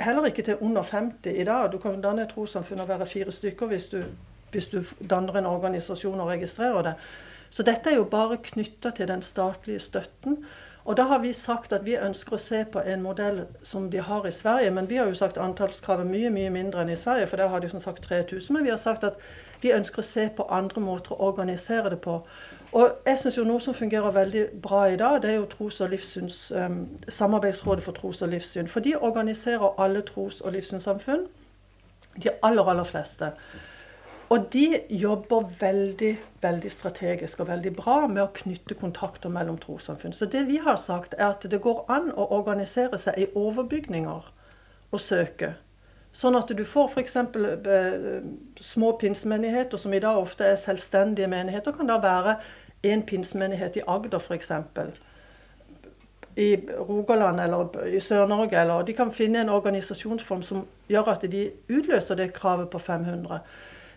heller 0.00 0.26
ikke 0.26 0.42
til 0.42 0.56
under 0.60 0.82
50 0.82 1.40
i 1.40 1.44
dag. 1.44 1.72
Du 1.72 1.78
kan 1.78 2.00
danne 2.00 2.22
et 2.22 2.28
trossamfunn 2.28 2.80
og 2.80 2.88
være 2.88 3.06
fire 3.06 3.32
stykker 3.32 3.66
hvis 3.66 3.86
du, 3.86 4.02
hvis 4.52 4.66
du 4.66 4.82
danner 5.10 5.38
en 5.38 5.46
organisasjon 5.46 6.20
og 6.20 6.28
registrerer 6.28 6.82
det. 6.82 6.94
Så 7.50 7.62
dette 7.62 7.90
er 7.90 7.96
jo 7.96 8.04
bare 8.04 8.36
knytta 8.42 8.90
til 8.90 9.08
den 9.08 9.22
statlige 9.22 9.78
støtten. 9.78 10.44
Og 10.84 10.96
da 10.96 11.02
har 11.02 11.18
vi 11.18 11.32
sagt 11.32 11.72
at 11.72 11.84
vi 11.86 11.94
ønsker 11.96 12.36
å 12.36 12.40
se 12.40 12.64
på 12.68 12.80
en 12.84 13.02
modell 13.02 13.44
som 13.62 13.86
de 13.90 14.02
har 14.04 14.26
i 14.26 14.32
Sverige. 14.32 14.70
Men 14.70 14.88
vi 14.90 14.98
har 15.00 15.08
jo 15.08 15.14
sagt 15.16 15.38
antallskravet 15.40 16.06
mye 16.06 16.30
mye 16.30 16.50
mindre 16.52 16.82
enn 16.82 16.92
i 16.92 16.98
Sverige, 17.00 17.26
for 17.30 17.40
der 17.40 17.48
har 17.48 17.60
de 17.60 17.70
som 17.72 17.80
sagt 17.80 18.02
3000. 18.04 18.52
Men 18.56 18.66
vi 18.66 18.72
har 18.74 18.80
sagt 18.82 19.04
at 19.04 19.16
vi 19.62 19.72
ønsker 19.72 20.02
å 20.02 20.08
se 20.08 20.26
på 20.36 20.48
andre 20.52 20.82
måter 20.84 21.14
å 21.14 21.30
organisere 21.30 21.94
det 21.94 22.02
på. 22.04 22.18
Og 22.74 22.90
jeg 23.06 23.18
synes 23.18 23.36
jo 23.38 23.44
Noe 23.46 23.62
som 23.62 23.74
fungerer 23.74 24.10
veldig 24.10 24.44
bra 24.62 24.84
i 24.90 24.96
dag, 24.98 25.20
det 25.22 25.30
er 25.30 25.34
jo 25.34 25.46
tros- 25.46 25.80
og 25.80 25.92
livssyns, 25.92 26.52
um, 26.52 26.88
Samarbeidsrådet 27.08 27.84
for 27.84 27.92
tros- 27.92 28.22
og 28.22 28.28
livssyn. 28.28 28.68
For 28.68 28.80
de 28.80 28.96
organiserer 28.96 29.80
alle 29.80 30.02
tros- 30.02 30.40
og 30.40 30.52
livssynssamfunn. 30.52 31.26
De 32.22 32.30
aller, 32.42 32.62
aller 32.62 32.84
fleste. 32.84 33.32
Og 34.28 34.52
de 34.52 34.80
jobber 34.90 35.44
veldig 35.60 36.18
veldig 36.44 36.72
strategisk 36.72 37.40
og 37.40 37.48
veldig 37.48 37.72
bra 37.76 37.98
med 38.10 38.22
å 38.24 38.32
knytte 38.36 38.76
kontakter 38.78 39.32
mellom 39.32 39.58
trossamfunn. 39.60 40.12
Så 40.12 40.28
det 40.30 40.46
vi 40.48 40.60
har 40.64 40.76
sagt, 40.80 41.14
er 41.18 41.32
at 41.32 41.44
det 41.50 41.62
går 41.64 41.84
an 41.92 42.10
å 42.12 42.28
organisere 42.38 42.98
seg 43.00 43.20
i 43.20 43.28
overbygninger 43.34 44.32
og 44.92 45.00
søke. 45.00 45.54
Sånn 46.14 46.36
at 46.38 46.50
du 46.54 46.62
får 46.68 46.92
f.eks. 46.92 47.16
Eh, 47.16 48.26
små 48.62 48.92
pinsemenigheter, 49.00 49.80
som 49.80 49.94
i 49.94 50.02
dag 50.02 50.20
ofte 50.20 50.46
er 50.46 50.60
selvstendige 50.60 51.30
menigheter, 51.30 51.74
kan 51.74 51.90
da 51.90 51.98
være 52.02 52.36
en 52.84 53.02
pinsemenighet 53.02 53.76
i 53.76 53.84
Agder 53.86 54.18
f.eks. 54.18 54.50
i 56.36 56.56
Rogaland 56.88 57.40
eller 57.40 57.86
i 57.86 58.00
Sør-Norge, 58.00 58.60
eller 58.60 58.82
de 58.82 58.92
kan 58.92 59.12
finne 59.12 59.40
en 59.40 59.48
organisasjonsform 59.48 60.42
som 60.42 60.64
gjør 60.88 61.12
at 61.14 61.28
de 61.32 61.50
utløser 61.68 62.18
det 62.18 62.32
kravet 62.32 62.70
på 62.70 62.78
500. 62.78 63.38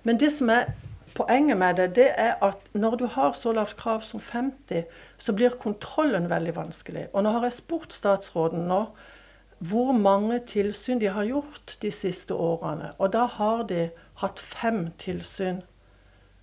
Men 0.03 0.19
det 0.19 0.31
som 0.33 0.49
er 0.49 0.69
poenget 1.15 1.57
med 1.57 1.75
det, 1.75 1.95
det 1.95 2.07
er 2.15 2.35
at 2.41 2.57
når 2.73 2.95
du 2.95 3.05
har 3.05 3.33
så 3.33 3.51
lavt 3.51 3.77
krav 3.77 4.01
som 4.01 4.19
50, 4.19 4.83
så 5.17 5.33
blir 5.33 5.49
kontrollen 5.49 6.29
veldig 6.29 6.55
vanskelig. 6.55 7.07
Og 7.13 7.23
nå 7.23 7.31
har 7.31 7.43
jeg 7.43 7.57
spurt 7.57 7.93
statsråden 7.93 8.67
nå 8.69 8.85
hvor 9.57 9.91
mange 9.91 10.39
tilsyn 10.45 10.99
de 11.01 11.09
har 11.09 11.25
gjort 11.25 11.77
de 11.81 11.91
siste 11.91 12.33
årene. 12.33 12.91
Og 12.97 13.13
da 13.13 13.25
har 13.25 13.63
de 13.69 13.89
hatt 14.21 14.39
fem 14.39 14.91
tilsyn 15.01 15.63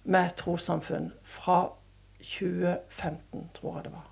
med 0.04 0.34
trossamfunn 0.36 1.12
fra 1.22 1.68
2015, 2.24 3.48
tror 3.54 3.76
jeg 3.76 3.84
det 3.84 3.92
var. 3.92 4.08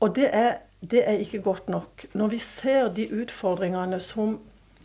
Og 0.00 0.14
det 0.16 0.28
er, 0.32 0.52
det 0.90 1.02
er 1.10 1.18
ikke 1.24 1.42
godt 1.42 1.68
nok. 1.68 2.06
Når 2.14 2.28
vi 2.28 2.38
ser 2.38 2.92
de 2.94 3.08
utfordringene 3.22 4.00
som 4.00 4.40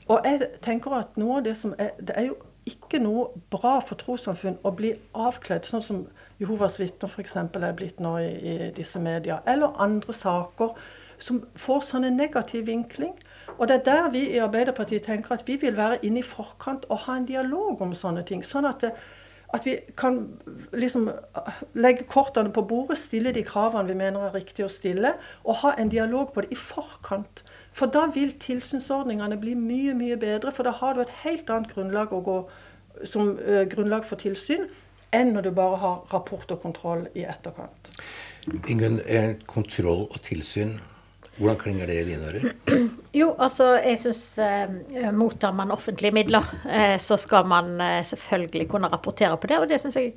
Og 0.07 0.25
jeg 0.25 0.47
tenker 0.61 0.91
at 0.91 1.13
noe 1.15 1.37
av 1.37 1.45
det 1.45 1.53
som 1.55 1.71
er 1.79 1.93
Det 1.99 2.11
er 2.15 2.25
jo 2.25 2.35
ikke 2.67 2.99
noe 2.99 3.25
bra 3.51 3.77
for 3.83 3.99
trossamfunn 3.99 4.57
å 4.63 4.71
bli 4.71 4.93
avkledd, 5.13 5.65
sånn 5.67 5.81
som 5.83 5.97
Jehovas 6.39 6.77
vitner 6.79 7.11
f.eks. 7.11 7.35
er 7.35 7.73
blitt 7.75 7.99
nå 7.99 8.13
i, 8.19 8.29
i 8.31 8.69
disse 8.75 8.99
media, 9.03 9.41
eller 9.45 9.75
andre 9.83 10.13
saker 10.15 10.71
som 11.19 11.41
får 11.59 11.81
sånn 11.89 12.07
en 12.07 12.15
negativ 12.15 12.65
vinkling. 12.67 13.13
Og 13.57 13.67
det 13.67 13.81
er 13.81 13.83
der 13.89 14.09
vi 14.15 14.23
i 14.31 14.39
Arbeiderpartiet 14.43 15.03
tenker 15.07 15.35
at 15.35 15.43
vi 15.47 15.57
vil 15.59 15.75
være 15.77 15.99
inne 16.07 16.21
i 16.21 16.27
forkant 16.27 16.87
og 16.89 17.03
ha 17.05 17.17
en 17.19 17.27
dialog 17.27 17.83
om 17.83 17.93
sånne 17.95 18.23
ting. 18.27 18.43
Sånn 18.47 18.67
at, 18.69 18.83
det, 18.83 18.93
at 19.53 19.65
vi 19.67 19.75
kan 19.97 20.19
liksom 20.73 21.09
legge 21.77 22.07
kortene 22.09 22.49
på 22.53 22.63
bordet, 22.65 22.97
stille 22.97 23.33
de 23.35 23.43
kravene 23.45 23.91
vi 23.91 23.97
mener 23.99 24.27
er 24.27 24.33
riktig 24.33 24.65
å 24.65 24.71
stille, 24.71 25.13
og 25.43 25.59
ha 25.61 25.73
en 25.77 25.91
dialog 25.93 26.31
på 26.33 26.41
det 26.41 26.55
i 26.55 26.59
forkant. 26.59 27.43
For 27.73 27.91
da 27.93 28.07
vil 28.13 28.33
tilsynsordningene 28.41 29.37
bli 29.41 29.53
mye, 29.57 29.93
mye 29.97 30.17
bedre. 30.17 30.53
For 30.53 30.65
da 30.65 30.73
har 30.79 30.97
du 30.97 31.03
et 31.03 31.13
helt 31.23 31.49
annet 31.53 31.73
grunnlag 31.73 32.13
å 32.13 32.23
gå 32.25 32.39
som 33.09 33.35
uh, 33.37 33.63
grunnlag 33.69 34.05
for 34.05 34.21
tilsyn 34.21 34.67
enn 35.13 35.33
når 35.35 35.45
du 35.45 35.51
bare 35.53 35.77
har 35.81 36.01
rapport 36.13 36.49
og 36.53 36.61
kontroll 36.61 37.05
i 37.13 37.25
etterkant. 37.29 37.91
Ingunn, 38.69 38.97
kontroll 39.49 40.07
og 40.07 40.17
tilsyn 40.25 40.79
hvordan 41.37 41.57
klinger 41.57 41.89
det 41.89 41.95
i 42.01 42.05
dine 42.11 42.29
ører? 42.29 42.51
Jo, 43.21 43.31
altså 43.41 43.67
jeg 43.77 43.99
syns 44.01 44.21
eh, 44.41 45.09
mottar 45.13 45.53
man 45.53 45.73
offentlige 45.73 46.13
midler, 46.13 46.45
eh, 46.65 46.97
så 47.01 47.17
skal 47.21 47.47
man 47.49 47.75
eh, 47.81 48.01
selvfølgelig 48.05 48.67
kunne 48.69 48.89
rapportere 48.89 49.37
på 49.37 49.49
det. 49.49 49.59
Og 49.61 49.67
det 49.69 49.79
syns 49.81 49.97
jeg 49.97 50.13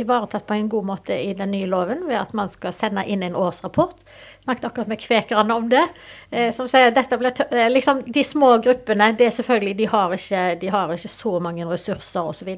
ivaretatt 0.00 0.46
på 0.46 0.54
en 0.54 0.68
god 0.68 0.86
måte 0.88 1.16
i 1.18 1.32
den 1.36 1.52
nye 1.54 1.68
loven, 1.70 2.06
ved 2.08 2.18
at 2.20 2.32
man 2.36 2.50
skal 2.52 2.74
sende 2.74 3.04
inn 3.06 3.24
en 3.26 3.36
årsrapport. 3.36 4.02
Snakket 4.46 4.68
akkurat 4.68 4.90
med 4.92 5.00
kvekerne 5.02 5.54
om 5.54 5.68
det. 5.68 5.84
Eh, 6.30 6.52
som 6.54 6.68
sier 6.70 6.90
at 6.90 6.96
dette 6.98 7.18
ble 7.18 7.32
eh, 7.50 7.68
liksom, 7.72 8.04
De 8.14 8.24
små 8.24 8.56
gruppene, 8.62 9.10
det 9.18 9.26
er 9.26 9.36
selvfølgelig, 9.38 9.76
de 9.78 9.88
har 9.90 10.14
ikke, 10.14 10.42
de 10.60 10.70
har 10.70 10.92
ikke 10.94 11.10
så 11.10 11.38
mange 11.42 11.66
ressurser 11.66 12.30
osv. 12.30 12.52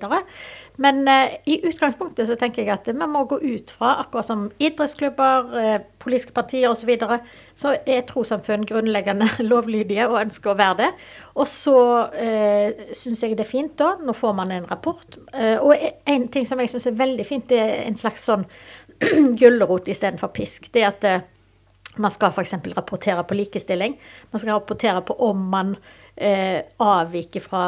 Men 0.79 1.09
eh, 1.09 1.38
i 1.50 1.59
utgangspunktet 1.67 2.29
så 2.29 2.37
tenker 2.38 2.62
jeg 2.62 2.71
at 2.77 2.87
vi 2.87 3.09
må 3.11 3.25
gå 3.27 3.41
ut 3.43 3.73
fra, 3.75 3.97
akkurat 4.05 4.29
som 4.29 4.45
idrettsklubber, 4.62 5.49
eh, 5.59 5.79
politiske 5.99 6.37
partier 6.37 6.69
osv., 6.71 6.85
så, 6.85 6.87
videre, 6.87 7.19
så 7.59 7.73
er 7.83 8.05
trossamfunn 8.07 8.67
grunnleggende 8.69 9.27
lovlydige 9.50 10.07
og 10.07 10.21
ønsker 10.21 10.53
å 10.53 10.59
være 10.61 10.79
det. 10.85 10.93
Og 11.38 11.47
så 11.47 11.76
eh, 12.18 12.92
syns 12.97 13.23
jeg 13.23 13.37
det 13.38 13.45
er 13.45 13.50
fint, 13.50 13.75
da. 13.78 13.92
Nå 14.02 14.14
får 14.16 14.35
man 14.35 14.52
en 14.54 14.66
rapport. 14.66 15.18
Eh, 15.33 15.57
og 15.62 15.75
en 15.78 16.26
ting 16.35 16.47
som 16.49 16.59
jeg 16.59 16.73
syns 16.73 16.88
er 16.90 16.99
veldig 16.99 17.26
fint, 17.26 17.47
det 17.50 17.61
er 17.62 17.75
en 17.85 17.99
slags 17.99 18.26
sånn 18.26 18.45
gulrot 19.40 19.90
istedenfor 19.92 20.33
pisk. 20.35 20.71
Det 20.75 20.85
at 20.88 21.07
eh, 21.07 21.26
man 22.02 22.14
skal 22.14 22.35
f.eks. 22.35 22.57
rapportere 22.75 23.23
på 23.26 23.38
likestilling. 23.38 23.95
Man 24.33 24.42
skal 24.42 24.57
rapportere 24.57 25.04
på 25.07 25.18
om 25.28 25.47
man 25.52 25.76
eh, 26.16 26.59
avviker 26.83 27.45
fra 27.45 27.64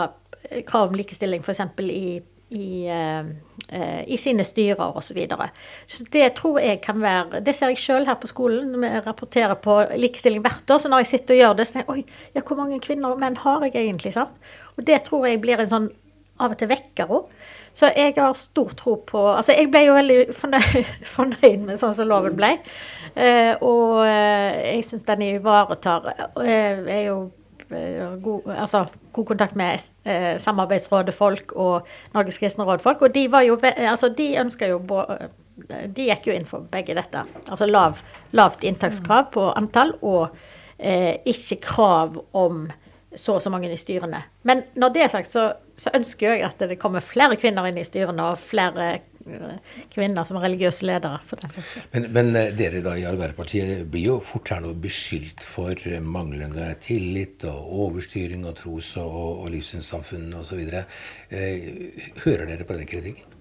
krav 0.66 0.90
om 0.90 0.98
likestilling 0.98 1.44
f.eks. 1.44 1.62
i 1.86 2.04
i, 2.50 2.88
eh, 2.88 4.02
i 4.06 4.16
sine 4.18 4.44
styrer 4.44 4.96
osv. 4.96 5.10
Så, 5.10 5.14
videre. 5.14 5.50
så 5.86 6.04
det 6.12 6.32
tror 6.38 6.58
jeg 6.60 6.80
kan 6.82 7.00
være 7.02 7.40
Det 7.46 7.54
ser 7.56 7.70
jeg 7.70 7.78
sjøl 7.78 8.06
her 8.06 8.18
på 8.18 8.26
skolen. 8.30 8.72
når 8.72 8.78
vi 8.78 9.00
rapporterer 9.06 9.54
på 9.54 9.78
likestilling 9.96 10.42
hvert 10.42 10.70
år. 10.70 10.78
Så 10.78 10.88
når 10.88 11.04
jeg 11.04 11.06
sitter 11.06 11.34
og 11.34 11.40
gjør 11.40 11.56
det, 11.56 11.66
så 11.66 11.72
tenker 11.72 11.94
jeg 11.94 12.04
oi, 12.04 12.20
ja, 12.34 12.40
hvor 12.40 12.56
mange 12.56 12.80
kvinner 12.80 13.10
og 13.10 13.18
menn 13.18 13.36
har 13.36 13.62
jeg 13.64 13.74
egentlig? 13.74 14.12
sant? 14.12 14.30
Og 14.76 14.86
det 14.86 15.02
tror 15.04 15.26
jeg 15.26 15.40
blir 15.40 15.60
en 15.60 15.70
sånn 15.70 15.90
av 16.40 16.54
og 16.54 16.58
til 16.58 16.70
vekker 16.70 17.10
òg. 17.10 17.26
Så 17.74 17.92
jeg 17.94 18.14
har 18.16 18.34
stor 18.34 18.72
tro 18.74 18.96
på 19.06 19.20
Altså, 19.30 19.52
jeg 19.52 19.70
ble 19.70 19.84
jo 19.86 19.94
veldig 19.94 20.34
fornøyd, 21.14 21.66
med 21.66 21.78
sånn 21.78 21.94
som 21.94 22.08
loven 22.08 22.34
ble. 22.36 22.56
Eh, 23.14 23.54
og 23.62 24.02
eh, 24.06 24.74
jeg 24.74 24.86
syns 24.86 25.06
den 25.06 25.22
ivaretar 25.22 26.10
Jeg 26.42 26.86
er 26.86 27.04
jo 27.06 27.20
Eh, 27.30 27.39
god, 27.70 28.48
altså, 28.56 28.84
god 29.12 29.26
kontakt 29.26 29.56
med 29.56 29.78
eh, 30.04 30.36
Samarbeidsrådet 30.38 31.14
folk 31.14 31.52
og 31.52 31.86
Norges 32.14 32.38
kristne 32.38 32.66
råd-folk. 32.66 33.02
Og 33.02 33.14
de 33.14 33.26
var 33.32 33.46
jo 33.46 33.58
altså, 33.62 34.08
de 34.08 34.32
ønska 34.40 34.70
jo 34.70 34.80
De 35.60 36.06
gikk 36.08 36.26
jo 36.26 36.32
inn 36.32 36.46
for 36.48 36.64
begge 36.72 36.96
dette. 36.96 37.24
Altså 37.46 37.66
lav, 37.68 38.00
lavt 38.32 38.64
inntakskrav 38.64 39.28
på 39.34 39.50
antall 39.52 39.92
og 40.00 40.30
eh, 40.78 41.20
ikke 41.28 41.60
krav 41.66 42.16
om 42.32 42.70
så 43.14 43.34
og 43.34 43.42
så 43.42 43.50
mange 43.50 43.70
i 43.72 43.78
styrene. 43.78 44.22
Men 44.46 44.62
når 44.78 44.92
det 44.94 45.02
er 45.02 45.08
sagt, 45.10 45.30
så, 45.30 45.46
så, 45.74 45.90
ønsker 45.96 46.36
jeg 46.36 46.44
at 46.46 46.60
det 46.62 46.78
kommer 46.78 47.02
flere 47.02 47.38
kvinner 47.40 47.66
inn 47.66 47.80
i 47.80 47.86
styrene, 47.86 48.28
og 48.30 48.42
flere 48.42 48.86
eh, 49.26 49.72
kvinner 49.90 50.26
som 50.26 50.38
er 50.38 50.46
religiøse 50.46 50.86
ledere. 50.86 51.18
Men, 51.94 52.06
men, 52.14 52.30
eh, 52.38 52.52
dere 52.56 52.84
da 52.84 52.94
i 52.98 53.06
Arbeiderpartiet 53.10 53.82
blir 53.90 54.12
jo 54.12 54.18
fort 54.22 54.52
her 54.54 54.62
nå 54.62 54.76
beskyldt 54.78 55.42
for 55.42 55.98
manglende 56.04 56.70
tillit 56.84 57.46
og 57.50 57.74
overstyring 57.88 58.46
av 58.46 58.54
tros- 58.62 58.94
og, 59.02 59.42
og 59.42 59.50
livssynssamfunn 59.56 60.30
osv. 60.38 60.62
Eh, 60.70 61.68
hører 62.22 62.46
dere 62.52 62.68
på 62.68 62.78
den 62.78 62.90
kritikken? 62.90 63.36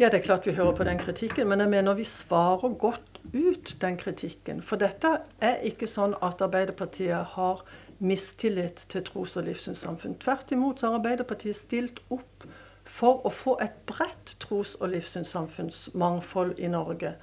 Ja, 0.00 0.08
det 0.08 0.22
er 0.22 0.24
klart 0.24 0.46
vi 0.48 0.56
hører 0.56 0.74
på 0.74 0.84
den 0.88 0.98
kritikken, 0.98 1.46
men 1.52 1.60
jeg 1.60 1.70
mener 1.70 1.94
vi 1.94 2.06
svarer 2.08 2.72
godt 2.80 3.20
ut 3.30 3.74
den 3.80 3.98
kritikken. 4.00 4.62
For 4.64 4.80
dette 4.80 5.12
er 5.38 5.60
ikke 5.68 5.86
sånn 5.86 6.16
at 6.24 6.42
Arbeiderpartiet 6.42 7.36
har 7.36 7.60
mistillit 8.02 8.84
til 8.88 9.04
tros- 9.06 9.36
og 9.38 9.46
livssynssamfunn. 9.46 10.18
Tvert 10.18 10.52
imot 10.52 10.82
har 10.82 10.98
Arbeiderpartiet 10.98 11.56
stilt 11.56 12.02
opp 12.10 12.46
for 12.84 13.22
å 13.26 13.30
få 13.30 13.56
et 13.62 13.76
bredt 13.86 14.36
tros- 14.42 14.74
og 14.80 14.90
livssynssamfunnsmangfold 14.96 16.58
i 16.58 16.70
Norge. 16.72 17.14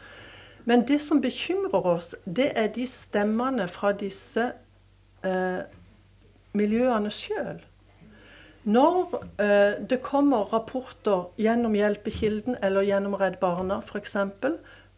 Men 0.65 0.87
det 0.87 1.01
som 1.01 1.21
bekymrer 1.21 1.85
oss, 1.85 2.15
det 2.25 2.51
er 2.55 2.67
de 2.67 2.87
stemmene 2.87 3.67
fra 3.67 3.91
disse 3.91 4.51
eh, 5.23 5.61
miljøene 6.53 7.11
sjøl. 7.11 7.59
Når 8.69 9.15
eh, 9.39 9.79
det 9.89 10.01
kommer 10.03 10.51
rapporter 10.53 11.29
gjennom 11.39 11.75
Hjelpekilden 11.75 12.59
eller 12.61 12.87
gjennom 12.87 13.15
Redd 13.19 13.39
Barna 13.41 13.79
f.eks. 13.79 14.15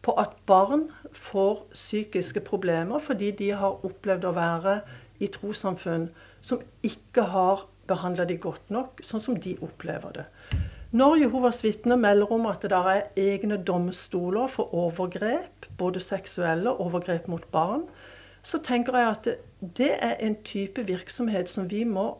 på 0.02 0.14
at 0.18 0.34
barn 0.46 0.88
får 1.14 1.62
psykiske 1.72 2.40
problemer 2.40 2.98
fordi 2.98 3.30
de 3.38 3.52
har 3.54 3.86
opplevd 3.86 4.26
å 4.28 4.34
være 4.36 4.80
i 5.22 5.30
trossamfunn 5.32 6.08
som 6.42 6.62
ikke 6.82 7.24
har 7.32 7.66
behandla 7.90 8.26
de 8.28 8.36
godt 8.40 8.70
nok, 8.74 9.02
sånn 9.04 9.22
som 9.22 9.38
de 9.40 9.56
opplever 9.62 10.18
det. 10.18 10.26
Når 10.92 11.22
Jehovas 11.22 11.62
vitner 11.64 11.96
melder 11.96 12.32
om 12.34 12.44
at 12.50 12.64
det 12.68 12.76
er 12.76 13.06
egne 13.16 13.56
domstoler 13.64 14.50
for 14.52 14.74
overgrep, 14.76 15.68
både 15.80 16.02
seksuelle 16.04 16.74
overgrep 16.84 17.30
mot 17.32 17.46
barn, 17.54 17.86
så 18.42 18.58
tenker 18.60 18.98
jeg 18.98 19.08
at 19.08 19.24
det, 19.24 19.36
det 19.78 19.92
er 20.02 20.16
en 20.20 20.36
type 20.44 20.82
virksomhet 20.86 21.50
som 21.50 21.70
vi 21.70 21.84
må 21.88 22.10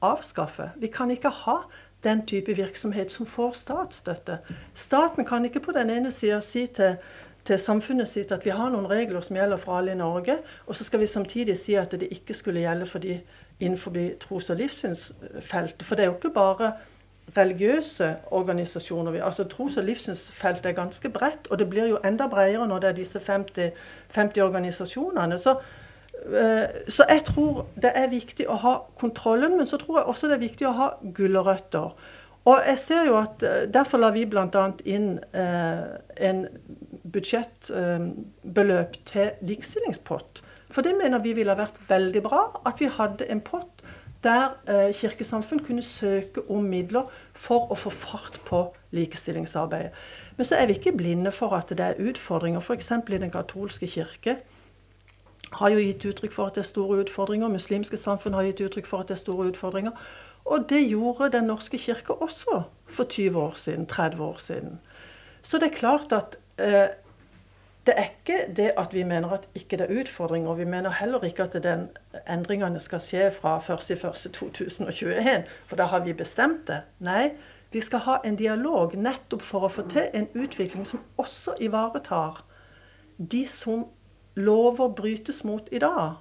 avskaffe. 0.00 0.70
Vi 0.78 0.88
kan 0.94 1.10
ikke 1.10 1.32
ha 1.42 1.56
den 2.04 2.24
type 2.26 2.54
virksomhet 2.56 3.12
som 3.12 3.26
får 3.26 3.52
statsstøtte. 3.58 4.38
Staten 4.74 5.26
kan 5.26 5.44
ikke 5.44 5.60
på 5.60 5.74
den 5.76 5.90
ene 5.90 6.12
sida 6.14 6.40
si 6.40 6.66
til 6.66 6.96
til 7.44 7.58
samfunnet 7.58 8.08
sitt 8.08 8.32
at 8.32 8.44
vi 8.44 8.54
har 8.54 8.70
noen 8.70 8.86
regler 8.90 9.20
som 9.20 9.36
gjelder 9.36 9.58
for 9.58 9.78
alle 9.78 9.96
i 9.96 9.98
Norge, 9.98 10.38
og 10.66 10.76
så 10.78 10.84
skal 10.84 11.00
vi 11.02 11.10
samtidig 11.10 11.56
si 11.58 11.74
at 11.74 11.90
det 11.90 12.12
ikke 12.14 12.34
skulle 12.34 12.62
gjelde 12.62 12.86
for 12.86 13.02
de 13.02 13.20
innenfor 13.60 13.94
tros- 14.20 14.50
og 14.50 14.56
livssynsfeltet. 14.56 15.86
For 15.86 15.94
det 15.94 16.04
er 16.04 16.10
jo 16.10 16.18
ikke 16.18 16.34
bare 16.34 16.72
religiøse 17.36 18.16
organisasjoner. 18.30 19.24
Altså 19.24 19.44
Tros- 19.44 19.76
og 19.76 19.84
livssynsfeltet 19.84 20.66
er 20.66 20.72
ganske 20.72 21.08
bredt, 21.08 21.46
og 21.50 21.58
det 21.58 21.70
blir 21.70 21.86
jo 21.86 21.98
enda 22.04 22.26
bredere 22.26 22.68
når 22.68 22.78
det 22.78 22.88
er 22.88 22.92
disse 22.92 23.20
50, 23.20 23.70
50 24.08 24.42
organisasjonene. 24.42 25.38
Så, 25.38 25.54
uh, 26.26 26.64
så, 26.88 27.04
jeg 27.08 27.22
tror 27.24 27.66
det 27.82 27.92
er 27.94 28.08
viktig 28.08 28.48
å 28.48 28.54
ha 28.54 28.74
kontrollen, 28.98 29.56
men 29.56 29.66
så 29.66 29.76
tror 29.76 29.98
jeg 29.98 30.06
også 30.06 30.26
det 30.26 30.34
er 30.34 30.48
viktig 30.48 30.66
å 30.66 30.76
ha 30.76 30.90
gulrøtter. 31.14 31.94
Og 32.44 32.62
jeg 32.66 32.78
ser 32.78 33.04
jo 33.06 33.16
at 33.20 33.42
uh, 33.42 33.72
Derfor 33.74 33.98
la 33.98 34.10
vi 34.10 34.26
bl.a. 34.26 34.70
inn 34.84 35.20
eh, 35.32 35.82
en 36.16 36.46
budsjettbeløp 37.12 38.96
til 39.06 39.30
likestillingspott. 39.40 40.42
For 40.72 40.82
det 40.82 40.94
mener 40.96 41.20
vi 41.20 41.34
ville 41.36 41.52
ha 41.52 41.58
vært 41.58 41.80
veldig 41.88 42.22
bra. 42.24 42.44
At 42.66 42.80
vi 42.80 42.88
hadde 42.88 43.28
en 43.30 43.42
pott 43.44 43.82
der 44.22 44.54
eh, 44.70 44.94
kirkesamfunn 44.94 45.64
kunne 45.66 45.82
søke 45.82 46.44
om 46.50 46.62
midler 46.70 47.10
for 47.34 47.72
å 47.72 47.76
få 47.78 47.90
fart 47.90 48.38
på 48.46 48.64
likestillingsarbeidet. 48.94 49.90
Men 50.36 50.46
så 50.48 50.56
er 50.56 50.66
vi 50.70 50.78
ikke 50.78 50.96
blinde 50.96 51.32
for 51.34 51.56
at 51.56 51.68
det 51.68 51.80
er 51.80 52.00
utfordringer. 52.00 52.60
F.eks. 52.60 52.90
i 52.90 53.18
Den 53.18 53.34
katolske 53.34 53.86
kirke 53.86 54.36
har 55.52 55.68
jo 55.74 55.82
gitt 55.82 56.04
uttrykk 56.08 56.32
for 56.32 56.48
at 56.48 56.56
det 56.56 56.62
er 56.62 56.70
store 56.70 57.02
utfordringer. 57.02 57.50
Muslimske 57.52 57.98
samfunn 58.00 58.38
har 58.38 58.46
gitt 58.48 58.62
uttrykk 58.64 58.88
for 58.88 59.02
at 59.02 59.10
det 59.10 59.18
er 59.18 59.24
store 59.24 59.50
utfordringer. 59.50 59.92
Og 60.44 60.68
det 60.70 60.88
gjorde 60.88 61.32
Den 61.32 61.44
norske 61.44 61.78
kirke 61.78 62.14
også 62.14 62.62
for 62.86 63.04
20 63.04 63.38
år 63.38 63.54
siden, 63.56 63.86
30 63.86 64.22
år 64.22 64.38
siden. 64.38 64.80
Så 65.42 65.58
det 65.58 65.72
er 65.72 65.78
klart 65.78 66.12
at 66.12 66.36
eh, 66.36 66.41
det 67.86 67.94
er 67.96 68.04
ikke 68.04 68.36
det 68.56 68.68
at 68.78 68.94
vi 68.94 69.02
mener 69.02 69.32
at 69.34 69.48
ikke 69.54 69.76
det 69.76 69.86
er 69.88 70.00
utfordringer. 70.00 70.54
Vi 70.54 70.64
mener 70.64 70.90
heller 70.90 71.24
ikke 71.24 71.42
at 71.42 71.56
den 71.62 71.88
endringene 72.30 72.80
skal 72.80 73.00
skje 73.02 73.30
fra 73.34 73.56
1.1.2021, 73.58 75.48
for 75.66 75.76
da 75.76 75.88
har 75.90 76.04
vi 76.04 76.12
bestemt 76.12 76.68
det. 76.68 76.82
Nei, 77.02 77.32
vi 77.72 77.80
skal 77.80 77.98
ha 77.98 78.16
en 78.24 78.36
dialog 78.36 78.94
nettopp 78.94 79.42
for 79.42 79.66
å 79.66 79.72
få 79.72 79.86
til 79.90 80.10
en 80.14 80.28
utvikling 80.34 80.86
som 80.86 81.02
også 81.16 81.56
ivaretar 81.60 82.44
de 83.16 83.46
som 83.46 83.86
lover 84.34 84.88
brytes 84.96 85.42
mot 85.44 85.68
i 85.72 85.78
dag 85.78 86.20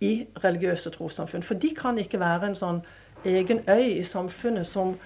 i 0.00 0.26
religiøse 0.44 0.90
trossamfunn. 0.90 1.42
For 1.42 1.54
de 1.54 1.74
kan 1.76 1.98
ikke 1.98 2.20
være 2.20 2.50
en 2.50 2.58
sånn 2.58 2.82
egen 3.24 3.62
øy 3.68 4.00
i 4.00 4.04
samfunnet 4.04 4.66
som 4.66 4.96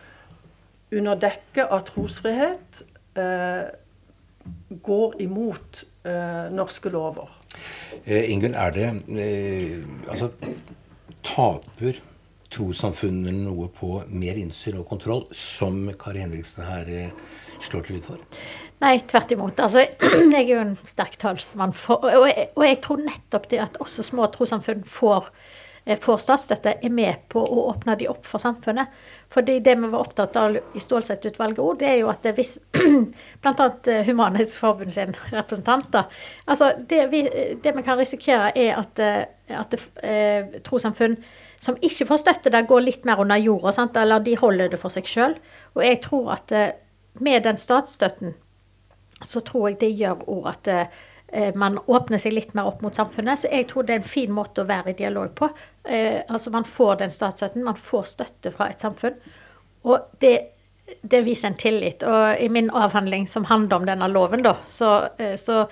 under 0.94 1.18
dekke 1.18 1.66
av 1.66 1.82
trosfrihet 1.88 2.84
eh, 3.18 3.66
går 4.84 5.20
imot 5.22 5.84
eh, 6.06 6.50
norske 6.54 6.90
lover. 6.92 7.30
Eh, 8.04 8.30
Ingunn, 8.32 8.56
er 8.58 8.74
det 8.74 8.88
eh, 9.14 9.78
Altså, 10.10 10.30
taper 11.24 12.00
trossamfunnene 12.54 13.46
noe 13.46 13.70
på 13.74 13.96
mer 14.14 14.38
innsyn 14.38 14.78
og 14.82 14.88
kontroll, 14.90 15.24
som 15.34 15.88
Kari 15.98 16.22
Henriksen 16.22 16.66
her 16.66 16.92
eh, 16.92 17.24
slår 17.64 17.86
til 17.86 17.98
lyd 17.98 18.08
for? 18.12 18.22
Nei, 18.84 18.98
tvert 19.08 19.32
imot. 19.34 19.60
Altså, 19.64 19.86
jeg 20.34 20.44
er 20.44 20.52
jo 20.52 20.62
en 20.62 20.78
sterk 20.84 21.18
talsmann 21.22 21.74
for 21.76 22.04
og 22.04 22.28
jeg, 22.28 22.50
og 22.54 22.66
jeg 22.68 22.80
tror 22.84 23.04
nettopp 23.04 23.50
det 23.50 23.62
at 23.64 23.78
også 23.82 24.06
små 24.06 24.28
trossamfunn 24.34 24.84
får 24.86 25.30
Eh, 25.30 25.63
får 25.84 26.20
statsstøtte, 26.24 26.72
er 26.80 26.92
med 26.92 27.26
på 27.28 27.42
å 27.44 27.66
åpne 27.68 27.96
de 28.00 28.06
opp 28.08 28.24
for 28.24 28.40
samfunnet. 28.40 28.92
Fordi 29.32 29.58
det 29.64 29.74
vi 29.76 29.90
var 29.92 30.00
opptatt 30.00 30.36
av 30.40 30.56
i 30.56 30.80
Stålsett-utvalget 30.80 31.60
òg, 31.60 31.78
det 31.82 31.90
er 31.90 31.98
jo 32.00 32.10
at 32.12 32.24
hvis 32.36 32.54
bl.a. 33.44 33.66
Eh, 33.92 34.06
Human-Etisk 34.08 34.90
sin 34.94 35.12
representanter 35.38 36.08
altså 36.46 36.70
det 36.88 37.02
vi, 37.12 37.22
det 37.62 37.74
vi, 37.76 37.82
kan 37.84 37.98
risikere, 38.00 38.52
er 38.56 38.78
at, 38.80 39.02
eh, 39.04 39.58
at 39.60 39.76
eh, 40.02 40.56
trossamfunn 40.64 41.18
som 41.60 41.76
ikke 41.80 42.08
får 42.08 42.22
støtte, 42.22 42.52
der 42.52 42.68
går 42.68 42.80
litt 42.84 43.04
mer 43.04 43.20
under 43.20 43.40
jorda, 43.40 43.72
sant? 43.72 43.96
eller 43.96 44.24
de 44.24 44.38
holder 44.40 44.72
det 44.72 44.80
for 44.80 44.92
seg 44.92 45.08
sjøl. 45.08 45.36
Og 45.76 45.84
jeg 45.84 46.00
tror 46.04 46.34
at 46.38 46.52
med 47.20 47.44
den 47.44 47.60
statsstøtten, 47.60 48.34
så 49.24 49.40
tror 49.44 49.70
jeg 49.70 49.80
det 49.80 49.94
gjør 49.96 50.24
òg 50.28 50.48
at 50.50 50.72
Eh, 50.74 50.86
man 51.58 51.78
åpner 51.86 52.20
seg 52.22 52.34
litt 52.36 52.52
mer 52.54 52.68
opp 52.70 52.82
mot 52.84 52.94
samfunnet. 52.94 53.40
Så 53.42 53.50
jeg 53.50 53.66
tror 53.70 53.86
det 53.86 53.96
er 53.96 54.02
en 54.02 54.06
fin 54.08 54.32
måte 54.32 54.62
å 54.62 54.68
være 54.68 54.92
i 54.92 54.98
dialog 54.98 55.32
på. 55.34 55.48
Eh, 55.84 56.20
altså 56.28 56.52
Man 56.54 56.64
får 56.64 57.00
den 57.02 57.14
statsstøtten, 57.14 57.64
man 57.64 57.78
får 57.80 58.04
støtte 58.14 58.52
fra 58.54 58.68
et 58.70 58.84
samfunn. 58.84 59.16
Og 59.84 60.14
det, 60.22 60.34
det, 61.02 61.24
viser 61.26 61.50
en 61.50 61.58
tillit. 61.58 62.06
Og 62.06 62.40
i 62.40 62.48
min 62.48 62.70
avhandling 62.70 63.26
som 63.28 63.48
handler 63.50 63.82
om 63.82 63.90
denne 63.90 64.08
loven, 64.08 64.44
da, 64.46 64.56
så, 64.64 64.94
eh, 65.18 65.36
så 65.40 65.64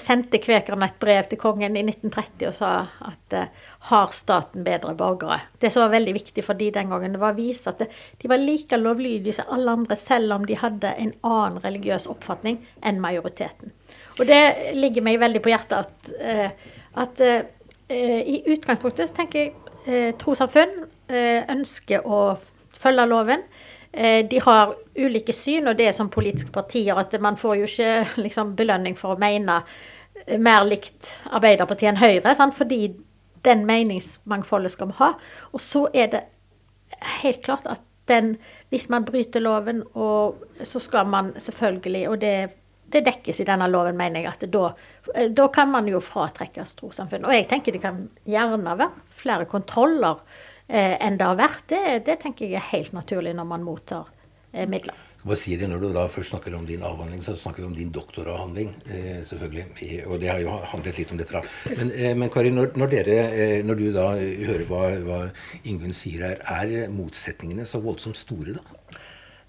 sendte 0.00 0.40
kvekerne 0.40 0.88
et 0.88 0.98
brev 1.00 1.26
til 1.28 1.38
kongen 1.40 1.76
i 1.76 1.82
1930 1.84 2.48
og 2.48 2.54
sa 2.56 2.70
at 3.10 3.36
eh, 3.36 3.50
har 3.90 4.14
staten 4.16 4.64
bedre 4.64 4.94
borgere? 4.96 5.42
Det 5.60 5.70
som 5.72 5.84
var 5.84 5.92
veldig 5.98 6.14
viktig 6.16 6.44
for 6.44 6.58
de 6.58 6.70
den 6.74 6.90
gangen, 6.90 7.12
det 7.14 7.20
var 7.22 7.34
å 7.34 7.38
vise 7.38 7.70
at 7.70 7.82
det, 7.84 7.90
de 8.22 8.30
var 8.32 8.40
like 8.40 8.80
lovlydige 8.80 9.36
som 9.36 9.52
alle 9.52 9.76
andre, 9.78 9.98
selv 10.00 10.38
om 10.38 10.46
de 10.48 10.56
hadde 10.58 10.94
en 10.96 11.12
annen 11.20 11.60
religiøs 11.64 12.08
oppfatning 12.10 12.62
enn 12.80 13.02
majoriteten. 13.04 13.74
Og 14.16 14.26
det 14.28 14.74
ligger 14.76 15.04
meg 15.04 15.20
veldig 15.20 15.42
på 15.44 15.52
hjertet 15.52 15.78
at, 15.78 16.10
eh, 16.20 16.50
at 17.02 17.22
eh, 17.22 18.20
i 18.26 18.40
utgangspunktet 18.54 19.10
så 19.10 19.18
tenker 19.20 19.42
jeg 19.42 19.54
eh, 19.86 20.12
trossamfunn 20.18 20.84
ønsker 21.06 22.02
å 22.02 22.34
følge 22.74 23.04
loven. 23.06 23.44
De 23.94 24.40
har 24.42 24.72
ulike 24.98 25.30
syn, 25.32 25.68
og 25.70 25.76
det 25.78 25.86
er 25.86 25.92
som 25.94 26.08
politiske 26.10 26.50
partier 26.50 26.98
at 26.98 27.14
man 27.22 27.38
får 27.38 27.54
jo 27.60 27.68
ikke 27.70 27.92
liksom, 28.24 28.56
belønning 28.58 28.98
for 28.98 29.14
å 29.14 29.20
mene 29.20 29.60
mer 30.42 30.66
likt 30.66 31.12
Arbeiderpartiet 31.30 31.92
enn 31.92 32.00
Høyre, 32.00 32.34
sant? 32.34 32.56
fordi 32.58 32.88
den 33.46 33.62
meningsmangfoldet 33.68 34.74
skal 34.74 34.90
vi 34.90 34.98
ha. 34.98 35.12
Og 35.54 35.62
så 35.62 35.86
er 35.94 36.10
det 36.10 36.24
helt 37.22 37.44
klart 37.46 37.70
at 37.70 37.84
den, 38.10 38.34
hvis 38.74 38.88
man 38.90 39.06
bryter 39.06 39.40
loven, 39.40 39.84
og, 39.94 40.42
så 40.62 40.82
skal 40.82 41.06
man 41.06 41.32
selvfølgelig, 41.38 42.08
og 42.08 42.20
det 42.20 42.34
det 42.92 43.02
dekkes 43.06 43.40
i 43.42 43.46
denne 43.48 43.68
loven, 43.70 43.96
mener 43.98 44.22
jeg. 44.22 44.34
at 44.34 44.44
da, 44.52 44.70
da 45.34 45.48
kan 45.52 45.70
man 45.72 45.88
jo 45.90 46.00
fratrekkes 46.02 46.76
trossamfunn. 46.78 47.26
Og 47.26 47.34
jeg 47.34 47.48
tenker 47.50 47.74
det 47.74 47.82
kan 47.82 48.04
gjerne 48.28 48.76
være 48.78 48.92
flere 49.22 49.48
kontroller 49.50 50.22
eh, 50.68 50.94
enn 51.00 51.18
det 51.18 51.26
har 51.26 51.40
vært. 51.40 51.66
Det, 51.72 51.82
det, 52.06 52.20
tenker 52.22 52.46
jeg 52.46 52.60
er 52.60 52.70
helt 52.70 52.94
naturlig 52.96 53.34
når 53.36 53.50
man 53.50 53.66
mottar 53.66 54.08
eh, 54.52 54.68
midler. 54.70 54.96
Hva 55.26 55.34
sier 55.34 55.58
det 55.58 55.66
Når 55.66 55.80
du 55.82 55.86
da 55.90 56.04
først 56.06 56.30
snakker 56.30 56.54
om 56.54 56.66
din 56.68 56.84
avhandling, 56.86 57.22
så 57.24 57.34
snakker 57.34 57.64
vi 57.64 57.66
om 57.66 57.74
din 57.74 57.90
doktoravhandling. 57.90 58.68
Eh, 58.86 59.24
selvfølgelig. 59.26 60.04
Og 60.06 60.20
det 60.22 60.30
har 60.30 60.38
jo 60.44 60.54
handlet 60.70 61.00
litt 61.00 61.10
om 61.10 61.18
dette. 61.18 61.34
da. 61.34 61.74
Men, 61.80 61.90
eh, 61.90 62.14
men 62.14 62.30
Kari, 62.30 62.52
når, 62.54 62.76
når, 62.78 62.92
dere, 62.94 63.16
eh, 63.34 63.64
når, 63.66 63.80
du 63.80 63.88
da 63.96 64.06
hører 64.14 64.64
hva, 64.70 64.84
hva 65.02 65.18
Ingunn 65.64 65.96
sier 65.96 66.22
her, 66.28 66.46
er 66.46 66.94
motsetningene 66.94 67.66
så 67.66 67.82
voldsomt 67.82 68.20
store 68.20 68.54
da? 68.60 68.62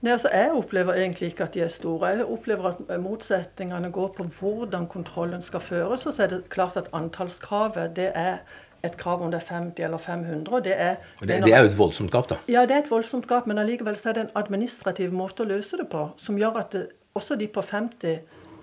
Nei, 0.01 0.11
altså 0.13 0.29
Jeg 0.29 0.51
opplever 0.53 0.93
egentlig 0.93 1.31
ikke 1.31 1.43
at 1.47 1.53
de 1.53 1.61
er 1.65 1.71
store. 1.73 2.07
Jeg 2.07 2.25
opplever 2.25 2.65
at 2.69 2.99
motsetningene 3.01 3.91
går 3.91 4.13
på 4.17 4.27
hvordan 4.39 4.87
kontrollen 4.87 5.41
skal 5.41 5.59
føres. 5.59 6.05
Og 6.05 6.13
så 6.13 6.23
er 6.23 6.27
det 6.27 6.43
klart 6.53 6.77
at 6.77 6.89
antallskravet 6.93 7.95
det 7.95 8.11
er 8.13 8.37
et 8.85 8.97
krav 8.97 9.23
om 9.25 9.31
det 9.31 9.41
er 9.41 9.53
50 9.53 9.83
eller 9.83 9.97
500. 9.97 10.53
og 10.53 10.63
Det 10.63 10.81
er, 10.81 10.95
det, 11.19 11.43
det 11.43 11.53
er 11.53 11.59
jo 11.59 11.71
et 11.71 11.77
voldsomt 11.77 12.11
gap, 12.11 12.29
da. 12.29 12.35
Ja, 12.47 12.61
det 12.61 12.71
er 12.71 12.83
et 12.83 12.91
voldsomt 12.91 13.27
gap, 13.27 13.47
men 13.47 13.57
allikevel 13.57 13.97
så 13.97 14.09
er 14.09 14.13
det 14.13 14.21
en 14.27 14.35
administrativ 14.35 15.13
måte 15.13 15.43
å 15.43 15.49
løse 15.49 15.77
det 15.77 15.87
på 15.89 16.09
som 16.17 16.37
gjør 16.37 16.59
at 16.61 16.75
det, 16.77 16.87
også 17.17 17.35
de 17.35 17.47
på 17.47 17.61
50 17.61 18.19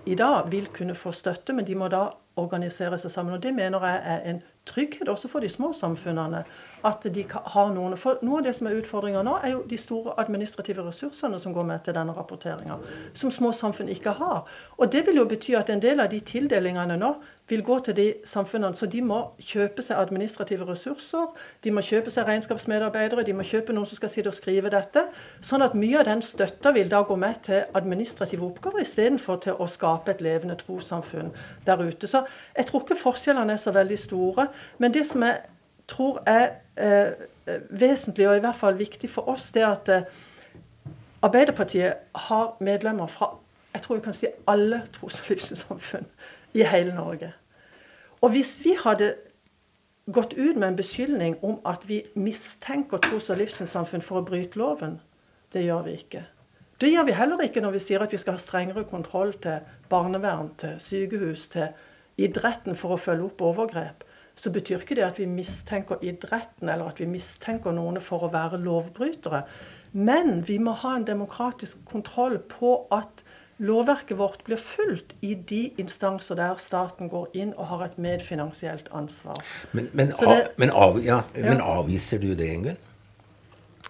i 0.06 0.14
dag 0.14 0.50
vil 0.52 0.68
kunne 0.72 0.94
få 0.94 1.12
støtte, 1.12 1.52
men 1.52 1.66
de 1.66 1.74
må 1.74 1.88
da 1.88 2.06
organisere 2.36 2.98
seg 2.98 3.10
sammen. 3.10 3.34
og 3.34 3.42
Det 3.42 3.54
mener 3.54 3.86
jeg 3.86 4.02
er 4.04 4.30
en 4.30 4.42
trygghet 4.66 5.08
også 5.08 5.28
for 5.28 5.40
de 5.40 5.48
små 5.48 5.72
samfunnene 5.72 6.44
at 6.84 7.06
de 7.14 7.24
har 7.30 7.70
noen 7.74 7.96
For 8.00 8.20
noe 8.24 8.40
av 8.40 8.48
det 8.48 8.54
som 8.56 8.68
er 8.68 8.78
utfordringa 8.78 9.22
nå, 9.24 9.38
er 9.42 9.54
jo 9.54 9.62
de 9.68 9.78
store 9.80 10.16
administrative 10.20 10.84
ressursene 10.86 11.38
som 11.40 11.54
går 11.54 11.66
med 11.68 11.84
til 11.84 11.96
denne 11.96 12.14
rapporteringa, 12.16 12.78
som 13.14 13.32
små 13.32 13.52
samfunn 13.52 13.88
ikke 13.92 14.16
har. 14.18 14.44
Og 14.78 14.92
det 14.92 15.06
vil 15.06 15.22
jo 15.22 15.28
bety 15.28 15.54
at 15.58 15.70
en 15.70 15.82
del 15.82 16.02
av 16.04 16.10
de 16.12 16.20
tildelingene 16.20 16.98
nå 17.00 17.14
vil 17.48 17.62
gå 17.64 17.78
til 17.84 17.96
de 17.96 18.06
samfunnene. 18.24 18.76
Så 18.76 18.86
de 18.86 19.02
må 19.04 19.18
kjøpe 19.42 19.84
seg 19.84 20.00
administrative 20.00 20.66
ressurser, 20.68 21.32
de 21.64 21.72
må 21.74 21.84
kjøpe 21.84 22.12
seg 22.12 22.28
regnskapsmedarbeidere, 22.28 23.24
de 23.26 23.36
må 23.36 23.44
kjøpe 23.44 23.76
noen 23.76 23.88
som 23.88 24.00
skal 24.00 24.12
sitte 24.12 24.32
og 24.32 24.36
skrive 24.36 24.72
dette. 24.72 25.06
Sånn 25.44 25.64
at 25.64 25.76
mye 25.76 26.00
av 26.00 26.08
den 26.08 26.24
støtta 26.24 26.72
vil 26.76 26.92
da 26.92 27.02
gå 27.04 27.16
med 27.20 27.42
til 27.48 27.64
administrative 27.76 28.46
oppgaver 28.48 28.84
istedenfor 28.84 29.42
til 29.44 29.60
å 29.60 29.68
skape 29.70 30.14
et 30.14 30.24
levende 30.24 30.56
trossamfunn 30.60 31.34
der 31.66 31.84
ute. 31.84 32.08
Så 32.08 32.24
jeg 32.56 32.70
tror 32.70 32.84
ikke 32.84 33.00
forskjellene 33.02 33.56
er 33.56 33.60
så 33.60 33.74
veldig 33.76 34.00
store. 34.00 34.48
Men 34.78 34.96
det 34.96 35.04
som 35.08 35.26
jeg 35.26 35.42
tror 35.88 36.22
er 36.26 36.50
eh, 36.76 37.12
vesentlig, 37.70 38.28
og 38.28 38.36
i 38.36 38.44
hvert 38.44 38.56
fall 38.56 38.78
viktig 38.78 39.10
for 39.10 39.28
oss, 39.28 39.50
det 39.54 39.64
at 39.66 39.88
eh, 39.88 40.02
Arbeiderpartiet 41.24 41.94
har 42.28 42.56
medlemmer 42.60 43.06
fra 43.08 43.30
jeg 43.74 43.82
tror 43.82 43.96
vi 43.96 44.02
kan 44.04 44.14
si 44.14 44.26
alle 44.46 44.82
tros- 44.92 45.20
og 45.20 45.30
livssynssamfunn 45.32 46.04
i 46.54 46.62
hele 46.62 46.94
Norge. 46.94 47.32
Og 48.22 48.30
hvis 48.30 48.60
vi 48.64 48.76
hadde 48.84 49.14
gått 50.12 50.36
ut 50.36 50.56
med 50.56 50.68
en 50.68 50.76
beskyldning 50.76 51.36
om 51.44 51.58
at 51.66 51.88
vi 51.88 52.04
mistenker 52.14 53.02
tros- 53.02 53.30
og 53.30 53.40
livssynssamfunn 53.40 54.04
for 54.04 54.20
å 54.20 54.24
bryte 54.28 54.58
loven, 54.58 55.00
det 55.52 55.64
gjør 55.64 55.82
vi 55.88 55.96
ikke. 55.98 56.22
Det 56.80 56.92
gjør 56.92 57.08
vi 57.08 57.18
heller 57.18 57.42
ikke 57.42 57.60
når 57.64 57.74
vi 57.74 57.82
sier 57.82 58.02
at 58.02 58.12
vi 58.12 58.20
skal 58.22 58.36
ha 58.36 58.42
strengere 58.42 58.84
kontroll 58.84 59.34
til 59.42 59.66
barnevern, 59.90 60.52
til 60.58 60.78
sykehus, 60.78 61.48
til 61.48 61.68
idretten 62.16 62.76
for 62.78 62.94
å 62.94 63.00
følge 63.00 63.26
opp 63.26 63.42
overgrep 63.42 64.04
så 64.34 64.50
betyr 64.50 64.82
ikke 64.82 64.96
det 64.98 65.06
at 65.06 65.18
vi 65.20 65.28
mistenker 65.30 66.02
idretten 66.02 66.68
eller 66.68 66.90
at 66.90 67.00
vi 67.00 67.06
mistenker 67.10 67.74
noen 67.74 68.00
for 68.02 68.26
å 68.26 68.32
være 68.34 68.58
lovbrytere. 68.62 69.44
Men 69.94 70.42
vi 70.46 70.58
må 70.58 70.74
ha 70.82 70.96
en 70.96 71.06
demokratisk 71.06 71.84
kontroll 71.86 72.40
på 72.50 72.76
at 72.94 73.22
lovverket 73.62 74.18
vårt 74.18 74.42
blir 74.44 74.58
fulgt 74.58 75.14
i 75.22 75.34
de 75.34 75.68
instanser 75.78 76.38
der 76.38 76.58
staten 76.58 77.08
går 77.12 77.28
inn 77.38 77.52
og 77.54 77.68
har 77.70 77.84
et 77.86 77.98
medfinansielt 78.02 78.90
ansvar. 78.90 79.38
Men, 79.72 79.88
men, 79.92 80.10
det, 80.18 80.40
men, 80.58 80.74
av, 80.74 80.98
ja, 81.04 81.22
ja. 81.36 81.46
men 81.52 81.62
avviser 81.62 82.18
du 82.18 82.32
det, 82.34 82.50
Ingunn? 82.50 82.80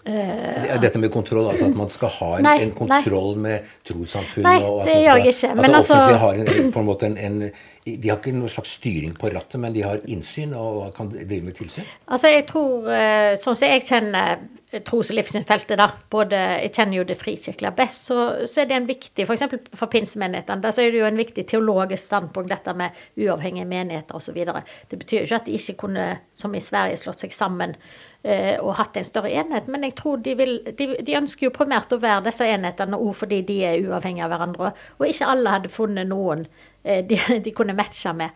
Uh, 0.05 0.81
Dette 0.83 1.01
med 1.01 1.13
kontroll, 1.13 1.47
altså 1.49 1.71
at 1.71 1.77
man 1.79 1.93
skal 1.93 2.11
ha 2.19 2.31
en, 2.39 2.49
en 2.67 2.75
kontroll 2.77 3.39
nei. 3.39 3.45
med 3.47 3.71
trossamfunnet? 3.89 4.49
Nei, 4.49 4.75
det 4.85 4.99
gjør 5.01 5.21
jeg 5.23 5.33
ikke. 5.33 5.53
At 5.55 5.63
det 5.63 5.71
altså, 5.71 5.95
offentlige 5.97 6.25
har 6.25 6.43
en, 6.43 6.73
på 6.75 6.83
en 6.83 6.91
måte 6.91 7.09
en, 7.09 7.17
en 7.17 7.39
de 7.85 8.09
har 8.09 8.17
ikke 8.17 8.33
noen 8.33 8.49
slags 8.49 8.79
styring 8.79 9.13
på 9.21 9.29
rattet, 9.29 9.59
men 9.61 9.75
de 9.75 9.83
har 9.85 10.01
innsyn 10.09 10.55
og 10.57 10.87
kan 10.97 11.11
drive 11.13 11.45
med 11.45 11.57
tilsyn? 11.59 11.85
Altså, 12.09 12.31
jeg 12.33 12.47
tror, 12.49 12.87
eh, 12.89 13.35
Sånn 13.37 13.59
som 13.59 13.69
jeg 13.69 13.85
kjenner 13.85 14.39
tros- 14.87 15.11
og 15.13 15.19
livssynsfeltet, 15.19 15.77
da, 15.79 15.91
både, 16.11 16.39
jeg 16.65 16.73
kjenner 16.75 16.97
jo 16.97 17.05
det 17.05 17.19
frikirkelige 17.21 17.75
best, 17.77 18.09
så, 18.09 18.47
så, 18.49 18.63
er 18.63 18.71
det 18.71 18.79
en 18.79 18.89
viktig 18.89 19.27
F.eks. 19.27 19.45
for, 19.51 19.69
for 19.77 19.93
pinsemenighetene. 19.93 20.65
Der 20.65 20.75
så 20.75 20.83
er 20.83 20.95
det 20.95 21.03
jo 21.03 21.11
en 21.11 21.21
viktig 21.21 21.45
teologisk 21.51 22.07
standpunkt, 22.07 22.51
dette 22.51 22.75
med 22.79 23.05
uavhengige 23.21 23.69
menigheter 23.69 24.17
osv. 24.17 24.41
Det 24.41 24.99
betyr 24.99 25.21
jo 25.21 25.29
ikke 25.29 25.43
at 25.43 25.47
de 25.51 25.61
ikke 25.61 25.77
kunne, 25.85 26.09
som 26.35 26.57
i 26.57 26.65
Sverige, 26.65 26.97
slått 27.05 27.27
seg 27.27 27.37
sammen 27.37 27.77
eh, 27.77 28.14
og 28.25 28.71
hatt 28.79 28.95
en 28.97 29.05
større 29.05 29.29
enhet, 29.37 29.67
men 29.69 29.83
jeg 29.85 29.93
tror 29.99 30.23
de, 30.25 30.33
vil, 30.39 30.55
de, 30.79 30.87
de 31.05 31.17
ønsker 31.19 31.51
jo 31.51 31.53
primært 31.53 31.93
å 31.93 31.99
være 32.01 32.23
disse 32.31 32.47
enhetene 32.49 32.97
òg 32.97 33.11
fordi 33.19 33.43
de 33.45 33.59
er 33.69 33.83
uavhengige 33.85 34.25
av 34.25 34.33
hverandre. 34.33 34.71
Og 34.97 35.05
ikke 35.11 35.29
alle 35.29 35.53
hadde 35.53 35.73
funnet 35.75 36.09
noen 36.09 36.47
Eh, 36.85 37.05
de, 37.07 37.41
de, 37.45 37.51
kunne 37.51 37.73
matche 37.73 38.13
med. 38.13 38.31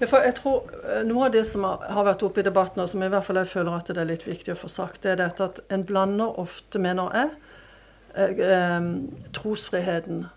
Jeg 0.00 0.34
tror 0.38 0.70
eh, 0.86 1.02
Noe 1.06 1.26
av 1.26 1.32
det 1.34 1.42
som 1.48 1.64
har 1.66 2.06
vært 2.06 2.22
oppe 2.22 2.40
i 2.40 2.46
debatten, 2.46 2.82
og 2.82 2.90
som 2.92 3.02
i 3.02 3.10
hvert 3.10 3.26
fall 3.26 3.40
jeg 3.42 3.50
føler 3.50 3.74
at 3.74 3.90
det 3.90 4.02
er 4.02 4.10
litt 4.12 4.26
viktig 4.26 4.54
å 4.54 4.60
få 4.60 4.70
sagt, 4.70 5.02
det 5.02 5.16
er 5.16 5.24
dette 5.24 5.48
at 5.50 5.58
en 5.74 5.82
blander 5.86 6.38
ofte, 6.38 6.78
mener 6.82 7.10
jeg, 7.16 7.32
eh, 8.46 8.90
trosfriheten 9.34 10.28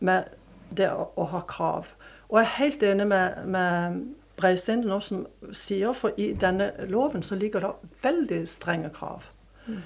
med 0.00 0.32
det 0.72 0.88
å, 0.88 1.28
ha 1.28 1.42
krav. 1.48 1.92
Og 2.28 2.40
jeg 2.40 2.46
er 2.46 2.56
helt 2.56 2.82
enig 2.88 3.08
med, 3.08 3.44
med 3.44 4.00
Breistein 4.38 4.86
som 5.04 5.26
sier, 5.52 5.92
for 5.92 6.14
i 6.16 6.32
denne 6.38 6.70
loven 6.88 7.22
så 7.26 7.36
ligger 7.38 7.64
det 7.64 7.74
veldig 8.02 8.40
strenge 8.48 8.90
krav. 8.94 9.26
Mm. 9.66 9.82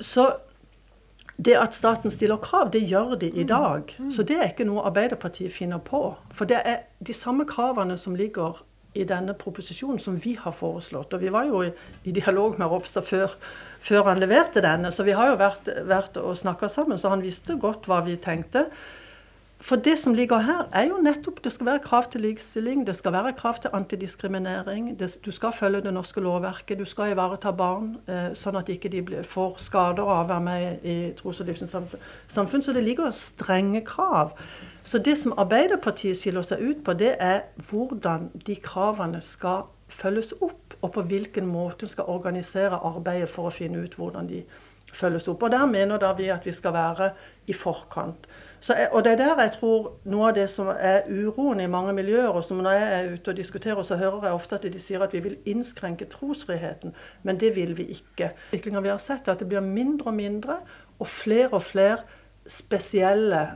Så 0.00 0.30
det 1.38 1.54
at 1.54 1.74
staten 1.74 2.10
stiller 2.10 2.36
krav, 2.42 2.72
det 2.72 2.82
gjør 2.90 3.14
de 3.14 3.30
i 3.30 3.42
mm. 3.42 3.48
dag. 3.48 3.94
Mm. 3.98 4.10
Så 4.10 4.22
det 4.26 4.38
er 4.38 4.50
ikke 4.50 4.66
noe 4.66 4.86
Arbeiderpartiet 4.88 5.54
finner 5.54 5.78
på. 5.78 6.16
For 6.34 6.50
det 6.50 6.62
er 6.64 6.80
de 6.98 7.14
samme 7.14 7.46
kravene 7.46 7.96
som 7.96 8.16
ligger 8.18 8.58
i 8.98 9.04
denne 9.06 9.34
proposisjonen 9.38 10.00
som 10.02 10.16
vi 10.24 10.34
har 10.40 10.54
foreslått. 10.56 11.14
Og 11.14 11.22
vi 11.22 11.30
var 11.30 11.46
jo 11.46 11.62
i, 11.62 11.70
i 12.08 12.14
dialog 12.16 12.58
med 12.58 12.70
Ropstad 12.72 13.06
før, 13.06 13.36
før, 13.80 14.08
han 14.10 14.18
leverte 14.18 14.64
denne, 14.64 14.90
så 14.90 15.06
vi 15.06 15.14
har 15.14 15.30
jo 15.30 15.38
vært, 15.38 15.70
vært 15.86 16.18
og 16.18 16.34
snakka 16.40 16.70
sammen. 16.72 16.98
Så 16.98 17.12
han 17.12 17.22
visste 17.22 17.58
godt 17.60 17.86
hva 17.86 18.00
vi 18.06 18.16
tenkte. 18.18 18.66
For 19.60 19.76
det 19.76 19.98
som 19.98 20.14
ligger 20.14 20.38
her, 20.38 20.68
er 20.72 20.84
jo 20.86 21.00
nettopp 21.02 21.40
det 21.42 21.50
skal 21.52 21.66
være 21.66 21.82
krav 21.82 22.04
til 22.12 22.22
likestilling, 22.22 22.84
det 22.86 22.94
skal 22.96 23.12
være 23.12 23.32
krav 23.36 23.56
til 23.62 23.70
antidiskriminering. 23.74 24.92
Det, 24.98 25.18
du 25.24 25.30
skal 25.34 25.52
følge 25.52 25.80
det 25.82 25.92
norske 25.94 26.22
lovverket, 26.22 26.78
du 26.78 26.84
skal 26.86 27.10
ivareta 27.10 27.50
barn, 27.50 27.96
eh, 28.06 28.28
sånn 28.38 28.56
at 28.60 28.70
de 28.70 28.76
ikke 28.78 29.24
får 29.26 29.58
skader 29.66 30.06
av 30.06 30.22
å 30.22 30.28
være 30.28 30.44
med 30.46 30.86
i 30.86 30.96
tros- 31.18 31.42
og 31.42 31.50
livssynssamfunn. 31.50 32.62
Så 32.62 32.72
det 32.72 32.84
ligger 32.86 33.10
strenge 33.10 33.82
krav. 33.86 34.38
Så 34.84 35.02
det 35.02 35.18
som 35.18 35.34
Arbeiderpartiet 35.36 36.16
skiller 36.16 36.46
seg 36.46 36.62
ut 36.62 36.84
på, 36.84 36.94
det 36.94 37.16
er 37.18 37.42
hvordan 37.68 38.30
de 38.46 38.56
kravene 38.62 39.20
skal 39.20 39.66
følges 39.88 40.36
opp, 40.40 40.78
og 40.82 40.92
på 40.94 41.02
hvilken 41.02 41.46
måte 41.50 41.88
en 41.88 41.90
skal 41.90 42.06
organisere 42.06 42.78
arbeidet 42.78 43.28
for 43.28 43.50
å 43.50 43.54
finne 43.54 43.82
ut 43.82 43.98
hvordan 43.98 44.30
de 44.30 44.44
følges 44.92 45.28
opp. 45.28 45.42
Og 45.42 45.50
Der 45.50 45.66
mener 45.66 45.98
da 45.98 46.12
vi 46.12 46.28
at 46.30 46.46
vi 46.46 46.52
skal 46.52 46.72
være 46.72 47.10
i 47.46 47.52
forkant. 47.52 48.28
Jeg, 48.68 48.88
og 48.92 49.04
det 49.04 49.12
er 49.12 49.16
der 49.16 49.40
jeg 49.42 49.52
tror 49.54 49.84
noe 50.10 50.30
av 50.30 50.34
det 50.34 50.48
som 50.50 50.70
er 50.72 51.06
uroen 51.06 51.60
i 51.62 51.68
mange 51.70 51.92
miljøer, 51.94 52.28
og 52.28 52.42
som 52.44 52.58
når 52.62 52.74
jeg 52.74 52.88
er 52.96 53.12
ute 53.12 53.30
og 53.30 53.38
diskuterer, 53.38 53.82
så 53.86 53.96
hører 53.96 54.26
jeg 54.26 54.38
ofte 54.38 54.58
at 54.58 54.66
de 54.66 54.82
sier 54.82 55.04
at 55.04 55.14
vi 55.14 55.22
vil 55.24 55.36
innskrenke 55.46 56.08
trosfriheten. 56.10 56.94
Men 57.22 57.38
det 57.38 57.54
vil 57.56 57.76
vi 57.78 57.88
ikke. 57.94 58.32
Utviklinga 58.50 58.82
vi 58.82 58.92
har 58.92 59.00
sett, 59.02 59.28
er 59.28 59.36
at 59.36 59.44
det 59.44 59.48
blir 59.48 59.62
mindre 59.64 60.10
og 60.10 60.18
mindre, 60.18 60.58
og 60.98 61.06
flere 61.06 61.52
og 61.54 61.62
flere 61.62 62.02
spesielle 62.46 63.46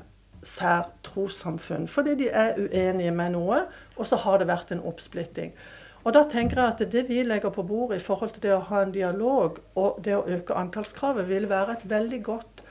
særtrossamfunn. 0.46 1.88
Fordi 1.88 2.14
de 2.22 2.28
er 2.30 2.58
uenige 2.58 3.10
med 3.10 3.34
noe, 3.34 3.62
og 3.96 4.06
så 4.06 4.16
har 4.22 4.38
det 4.38 4.50
vært 4.50 4.70
en 4.72 4.84
oppsplitting. 4.86 5.54
Og 6.02 6.14
da 6.14 6.24
tenker 6.30 6.58
jeg 6.58 6.72
at 6.72 6.92
Det 6.92 7.08
vi 7.08 7.22
legger 7.22 7.50
på 7.50 7.62
bordet 7.62 8.00
i 8.00 8.04
forhold 8.04 8.30
til 8.30 8.42
det 8.42 8.54
å 8.54 8.64
ha 8.70 8.82
en 8.82 8.94
dialog 8.94 9.58
og 9.74 10.00
det 10.04 10.16
å 10.16 10.26
øke 10.26 10.54
antallskravet, 10.54 11.28
vil 11.28 11.48
være 11.48 11.72
et 11.72 11.90
veldig 11.90 12.22
godt 12.22 12.62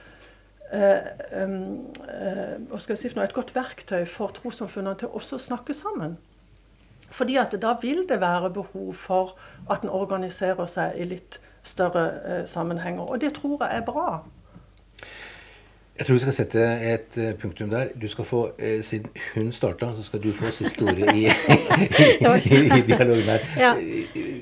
Eh, 0.61 0.61
eh, 0.61 0.61
skal 0.61 0.61
jeg 0.61 0.61
si 2.96 3.10
for 3.10 3.20
noe, 3.20 3.28
et 3.28 3.36
godt 3.36 3.56
verktøy 3.56 4.06
for 4.08 4.32
trossamfunnene 4.36 4.98
til 5.02 5.12
også 5.12 5.36
å 5.38 5.46
snakke 5.50 5.76
sammen. 5.76 6.18
Fordi 7.12 7.36
at 7.42 7.56
da 7.60 7.76
vil 7.82 8.06
det 8.10 8.22
være 8.22 8.54
behov 8.56 8.94
for 8.96 9.36
at 9.70 9.84
en 9.84 9.92
organiserer 9.92 10.70
seg 10.72 10.96
i 10.96 11.08
litt 11.12 11.42
større 11.64 12.06
eh, 12.24 12.46
sammenhenger. 12.48 13.04
Og 13.04 13.22
det 13.22 13.34
tror 13.36 13.58
jeg 13.60 13.82
er 13.82 13.86
bra. 13.86 14.24
Jeg 16.02 16.08
tror 16.08 16.16
vi 16.16 16.22
skal 16.24 16.34
sette 16.34 16.62
et 16.82 17.18
uh, 17.22 17.26
punktum 17.38 17.68
der. 17.70 17.92
Du 18.02 18.08
skal 18.10 18.26
få, 18.26 18.40
eh, 18.58 18.80
Siden 18.84 19.12
hun 19.36 19.52
starta, 19.54 19.92
så 19.94 20.04
skal 20.04 20.24
du 20.24 20.32
få 20.34 20.50
siste 20.50 20.82
ordet 20.82 21.14
i, 21.14 21.28
i, 21.28 22.62
i, 22.80 22.82
dialogen 22.88 23.28
her. 23.28 23.44
Ja. 23.58 23.76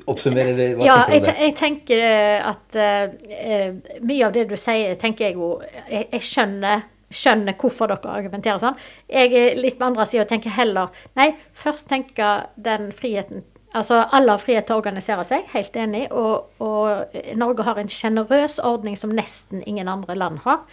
Oppsummer, 0.08 0.54
det. 0.56 0.70
hva 0.78 0.86
ja, 0.88 0.96
tenker 1.04 1.12
du 1.12 1.18
om 1.18 1.26
det? 1.26 1.34
Jeg, 1.42 1.56
tenker 1.60 2.06
at 2.54 2.78
uh, 2.80 4.06
mye 4.08 4.30
av 4.30 4.38
det 4.38 4.46
du 4.48 4.56
sier, 4.56 4.96
tenker 5.02 5.26
jeg 5.28 5.36
jo 5.36 5.50
Jeg, 5.90 6.08
jeg 6.14 6.24
skjønner, 6.30 6.86
skjønner, 7.12 7.58
hvorfor 7.60 7.92
dere 7.92 8.16
argumenterer 8.22 8.64
sånn. 8.64 8.80
Jeg 9.12 9.36
er 9.36 9.60
litt 9.60 9.82
på 9.82 9.90
andre 9.90 10.08
sida 10.08 10.24
og 10.24 10.32
tenker 10.32 10.56
heller 10.56 10.96
Nei, 11.20 11.34
først 11.52 11.90
tenker 11.92 12.48
den 12.56 12.94
friheten 12.96 13.44
Altså, 13.76 14.00
Alle 14.16 14.32
har 14.32 14.42
frihet 14.42 14.66
til 14.66 14.78
å 14.78 14.80
organisere 14.80 15.28
seg, 15.28 15.44
helt 15.52 15.76
enig. 15.78 16.08
Og, 16.16 16.48
og 16.64 17.20
Norge 17.38 17.68
har 17.68 17.78
en 17.78 17.92
sjenerøs 17.92 18.58
ordning 18.66 18.96
som 18.98 19.12
nesten 19.14 19.62
ingen 19.68 19.92
andre 19.92 20.16
land 20.18 20.40
har. 20.48 20.64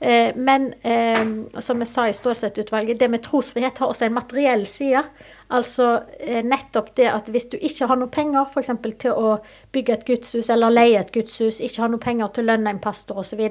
Eh, 0.00 0.36
men 0.36 0.72
eh, 0.82 1.22
som 1.62 1.80
jeg 1.82 1.90
sa 1.90 2.08
i 2.08 2.16
Stålsett-utvalget, 2.16 2.98
det 3.00 3.10
med 3.10 3.22
trosfrihet 3.24 3.78
har 3.78 3.92
også 3.92 4.08
en 4.08 4.16
materiell 4.16 4.66
side. 4.66 5.04
Altså 5.54 5.88
eh, 6.18 6.42
nettopp 6.44 6.94
det 6.98 7.10
at 7.12 7.28
hvis 7.30 7.46
du 7.52 7.58
ikke 7.60 7.88
har 7.90 8.00
noe 8.00 8.12
penger 8.12 8.48
f.eks. 8.48 8.72
til 9.00 9.12
å 9.12 9.36
bygge 9.74 9.98
et 9.98 10.06
gudshus 10.08 10.50
eller 10.50 10.72
leie 10.72 10.98
et 11.00 11.12
gudshus, 11.14 11.60
ikke 11.60 11.84
har 11.84 11.92
noe 11.92 12.02
penger 12.02 12.32
til 12.34 12.46
å 12.46 12.52
lønne 12.52 12.74
en 12.74 12.82
pastor 12.82 13.22
osv., 13.22 13.44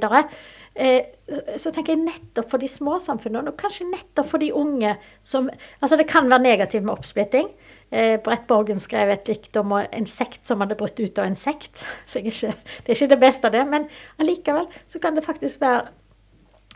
så, 0.73 1.39
så 1.61 1.69
tenker 1.69 1.93
jeg 1.93 2.01
nettopp 2.01 2.47
for 2.49 2.57
de 2.57 2.65
små 2.71 2.95
samfunnene, 2.97 3.51
og 3.51 3.59
kanskje 3.61 3.85
nettopp 3.91 4.31
for 4.31 4.41
de 4.41 4.47
unge 4.57 4.95
som 5.21 5.51
Altså 5.85 5.99
det 5.99 6.07
kan 6.09 6.25
være 6.31 6.41
negativt 6.41 6.81
med 6.81 6.95
oppsplitting. 6.95 7.51
Brett 8.25 8.47
Borgen 8.49 8.81
skrev 8.81 9.11
et 9.13 9.27
dikt 9.27 9.53
om 9.61 9.75
en 9.77 10.07
sekt 10.09 10.47
som 10.49 10.63
hadde 10.63 10.79
brutt 10.79 10.97
ut 10.97 11.21
av 11.21 11.29
en 11.29 11.37
sekt. 11.37 11.83
Så 12.09 12.23
ikke, 12.23 12.55
det 12.55 12.89
er 12.89 12.97
ikke 12.97 13.11
det 13.13 13.21
beste 13.21 13.51
av 13.51 13.53
det, 13.53 13.67
men 13.69 13.85
allikevel 14.17 14.65
så 14.89 15.03
kan 15.03 15.13
det 15.13 15.27
faktisk 15.27 15.61
være 15.61 15.91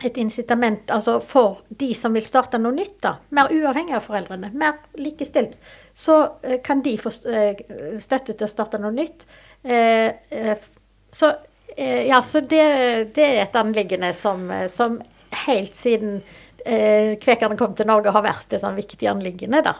et 0.04 0.16
incitament 0.22 0.90
altså 0.94 1.18
for 1.24 1.62
de 1.80 1.90
som 1.96 2.14
vil 2.14 2.24
starte 2.26 2.60
noe 2.60 2.74
nytt, 2.76 2.96
da, 3.02 3.16
mer 3.34 3.50
uavhengig 3.54 3.96
av 3.98 4.06
foreldrene, 4.06 4.52
mer 4.54 4.78
likestilt, 5.00 5.56
så 5.94 6.20
uh, 6.44 6.56
kan 6.64 6.82
de 6.84 6.94
få 7.00 7.12
uh, 7.26 7.62
støtte 8.02 8.36
til 8.36 8.46
å 8.46 8.50
starte 8.50 8.80
noe 8.82 8.94
nytt. 8.94 9.26
Uh, 9.66 10.54
så, 11.10 11.32
ja, 11.78 12.18
så 12.22 12.42
det, 12.44 12.64
det, 13.16 13.24
er 13.24 13.40
et 13.46 13.56
anliggende 13.58 14.10
som, 14.16 14.44
som 14.68 14.98
helt 15.46 15.76
siden 15.78 16.18
eh, 16.64 17.14
kvekerne 17.20 17.56
kom 17.56 17.74
til 17.76 17.88
Norge, 17.88 18.12
har 18.12 18.24
vært 18.24 18.52
et 18.52 18.62
sånn 18.62 18.76
viktig 18.76 19.08
anliggende 19.08 19.60
da, 19.64 19.74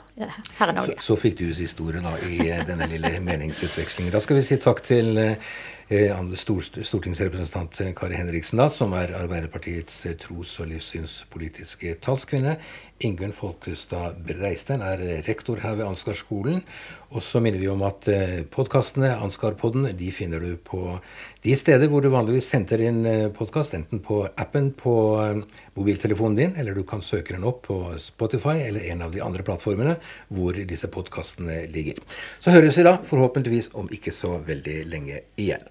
her 0.61 0.73
i 0.73 0.77
Norge. 0.77 0.97
Så, 1.01 1.17
så 1.17 1.19
fikk 1.21 1.39
du 1.41 1.49
siste 1.57 1.85
ordet 1.85 2.05
da, 2.07 2.15
i 2.25 2.39
denne 2.69 2.89
lille 2.93 3.13
meningsutvekslingen. 3.25 4.15
Da 4.15 4.23
skal 4.25 4.39
vi 4.39 4.47
si 4.47 4.61
takk 4.63 4.81
til 4.87 5.21
eh, 5.21 5.35
Eh, 5.35 5.78
stortingsrepresentant 5.89 7.79
Kari 7.97 8.17
Henriksen, 8.19 8.61
da, 8.61 8.67
som 8.69 8.93
er 8.93 9.15
Arbeiderpartiets 9.17 10.03
eh, 10.05 10.17
tros- 10.21 10.59
og 10.61 10.69
livssynspolitiske 10.69 11.95
talskvinne. 12.05 12.59
Ingunn 13.01 13.33
Folkestad 13.33 14.19
Breistein 14.27 14.85
er 14.85 15.01
rektor 15.25 15.63
her 15.63 15.79
ved 15.79 15.87
Ansgarskolen. 15.87 16.61
Og 17.09 17.25
så 17.25 17.41
minner 17.41 17.63
vi 17.63 17.71
om 17.73 17.81
at 17.87 18.05
podkastene, 18.53 19.15
Ansgar-podden, 19.17 19.87
de 19.97 20.11
finner 20.13 20.43
du 20.45 20.59
på 20.61 20.99
de 21.47 21.55
steder 21.57 21.89
hvor 21.89 22.05
du 22.05 22.11
vanligvis 22.13 22.51
sender 22.53 22.83
inn 22.85 23.01
podkast, 23.39 23.73
enten 23.79 24.03
på 24.05 24.19
appen 24.29 24.73
på 24.77 24.93
mobiltelefonen 25.79 26.37
din, 26.37 26.53
eller 26.59 26.77
du 26.77 26.83
kan 26.85 27.01
søke 27.07 27.33
den 27.33 27.49
opp 27.49 27.63
på 27.71 27.79
Spotify 28.03 28.59
eller 28.67 28.91
en 28.93 29.07
av 29.07 29.15
de 29.15 29.25
andre 29.25 29.47
plattformene 29.47 29.97
hvor 30.35 30.59
disse 30.59 30.91
podkastene 30.93 31.63
ligger. 31.73 32.03
Så 32.45 32.53
høres 32.53 32.77
vi 32.77 32.87
da 32.91 32.99
forhåpentligvis 33.09 33.73
om 33.79 33.89
ikke 33.95 34.13
så 34.13 34.37
veldig 34.45 34.83
lenge 34.91 35.25
igjen. 35.41 35.65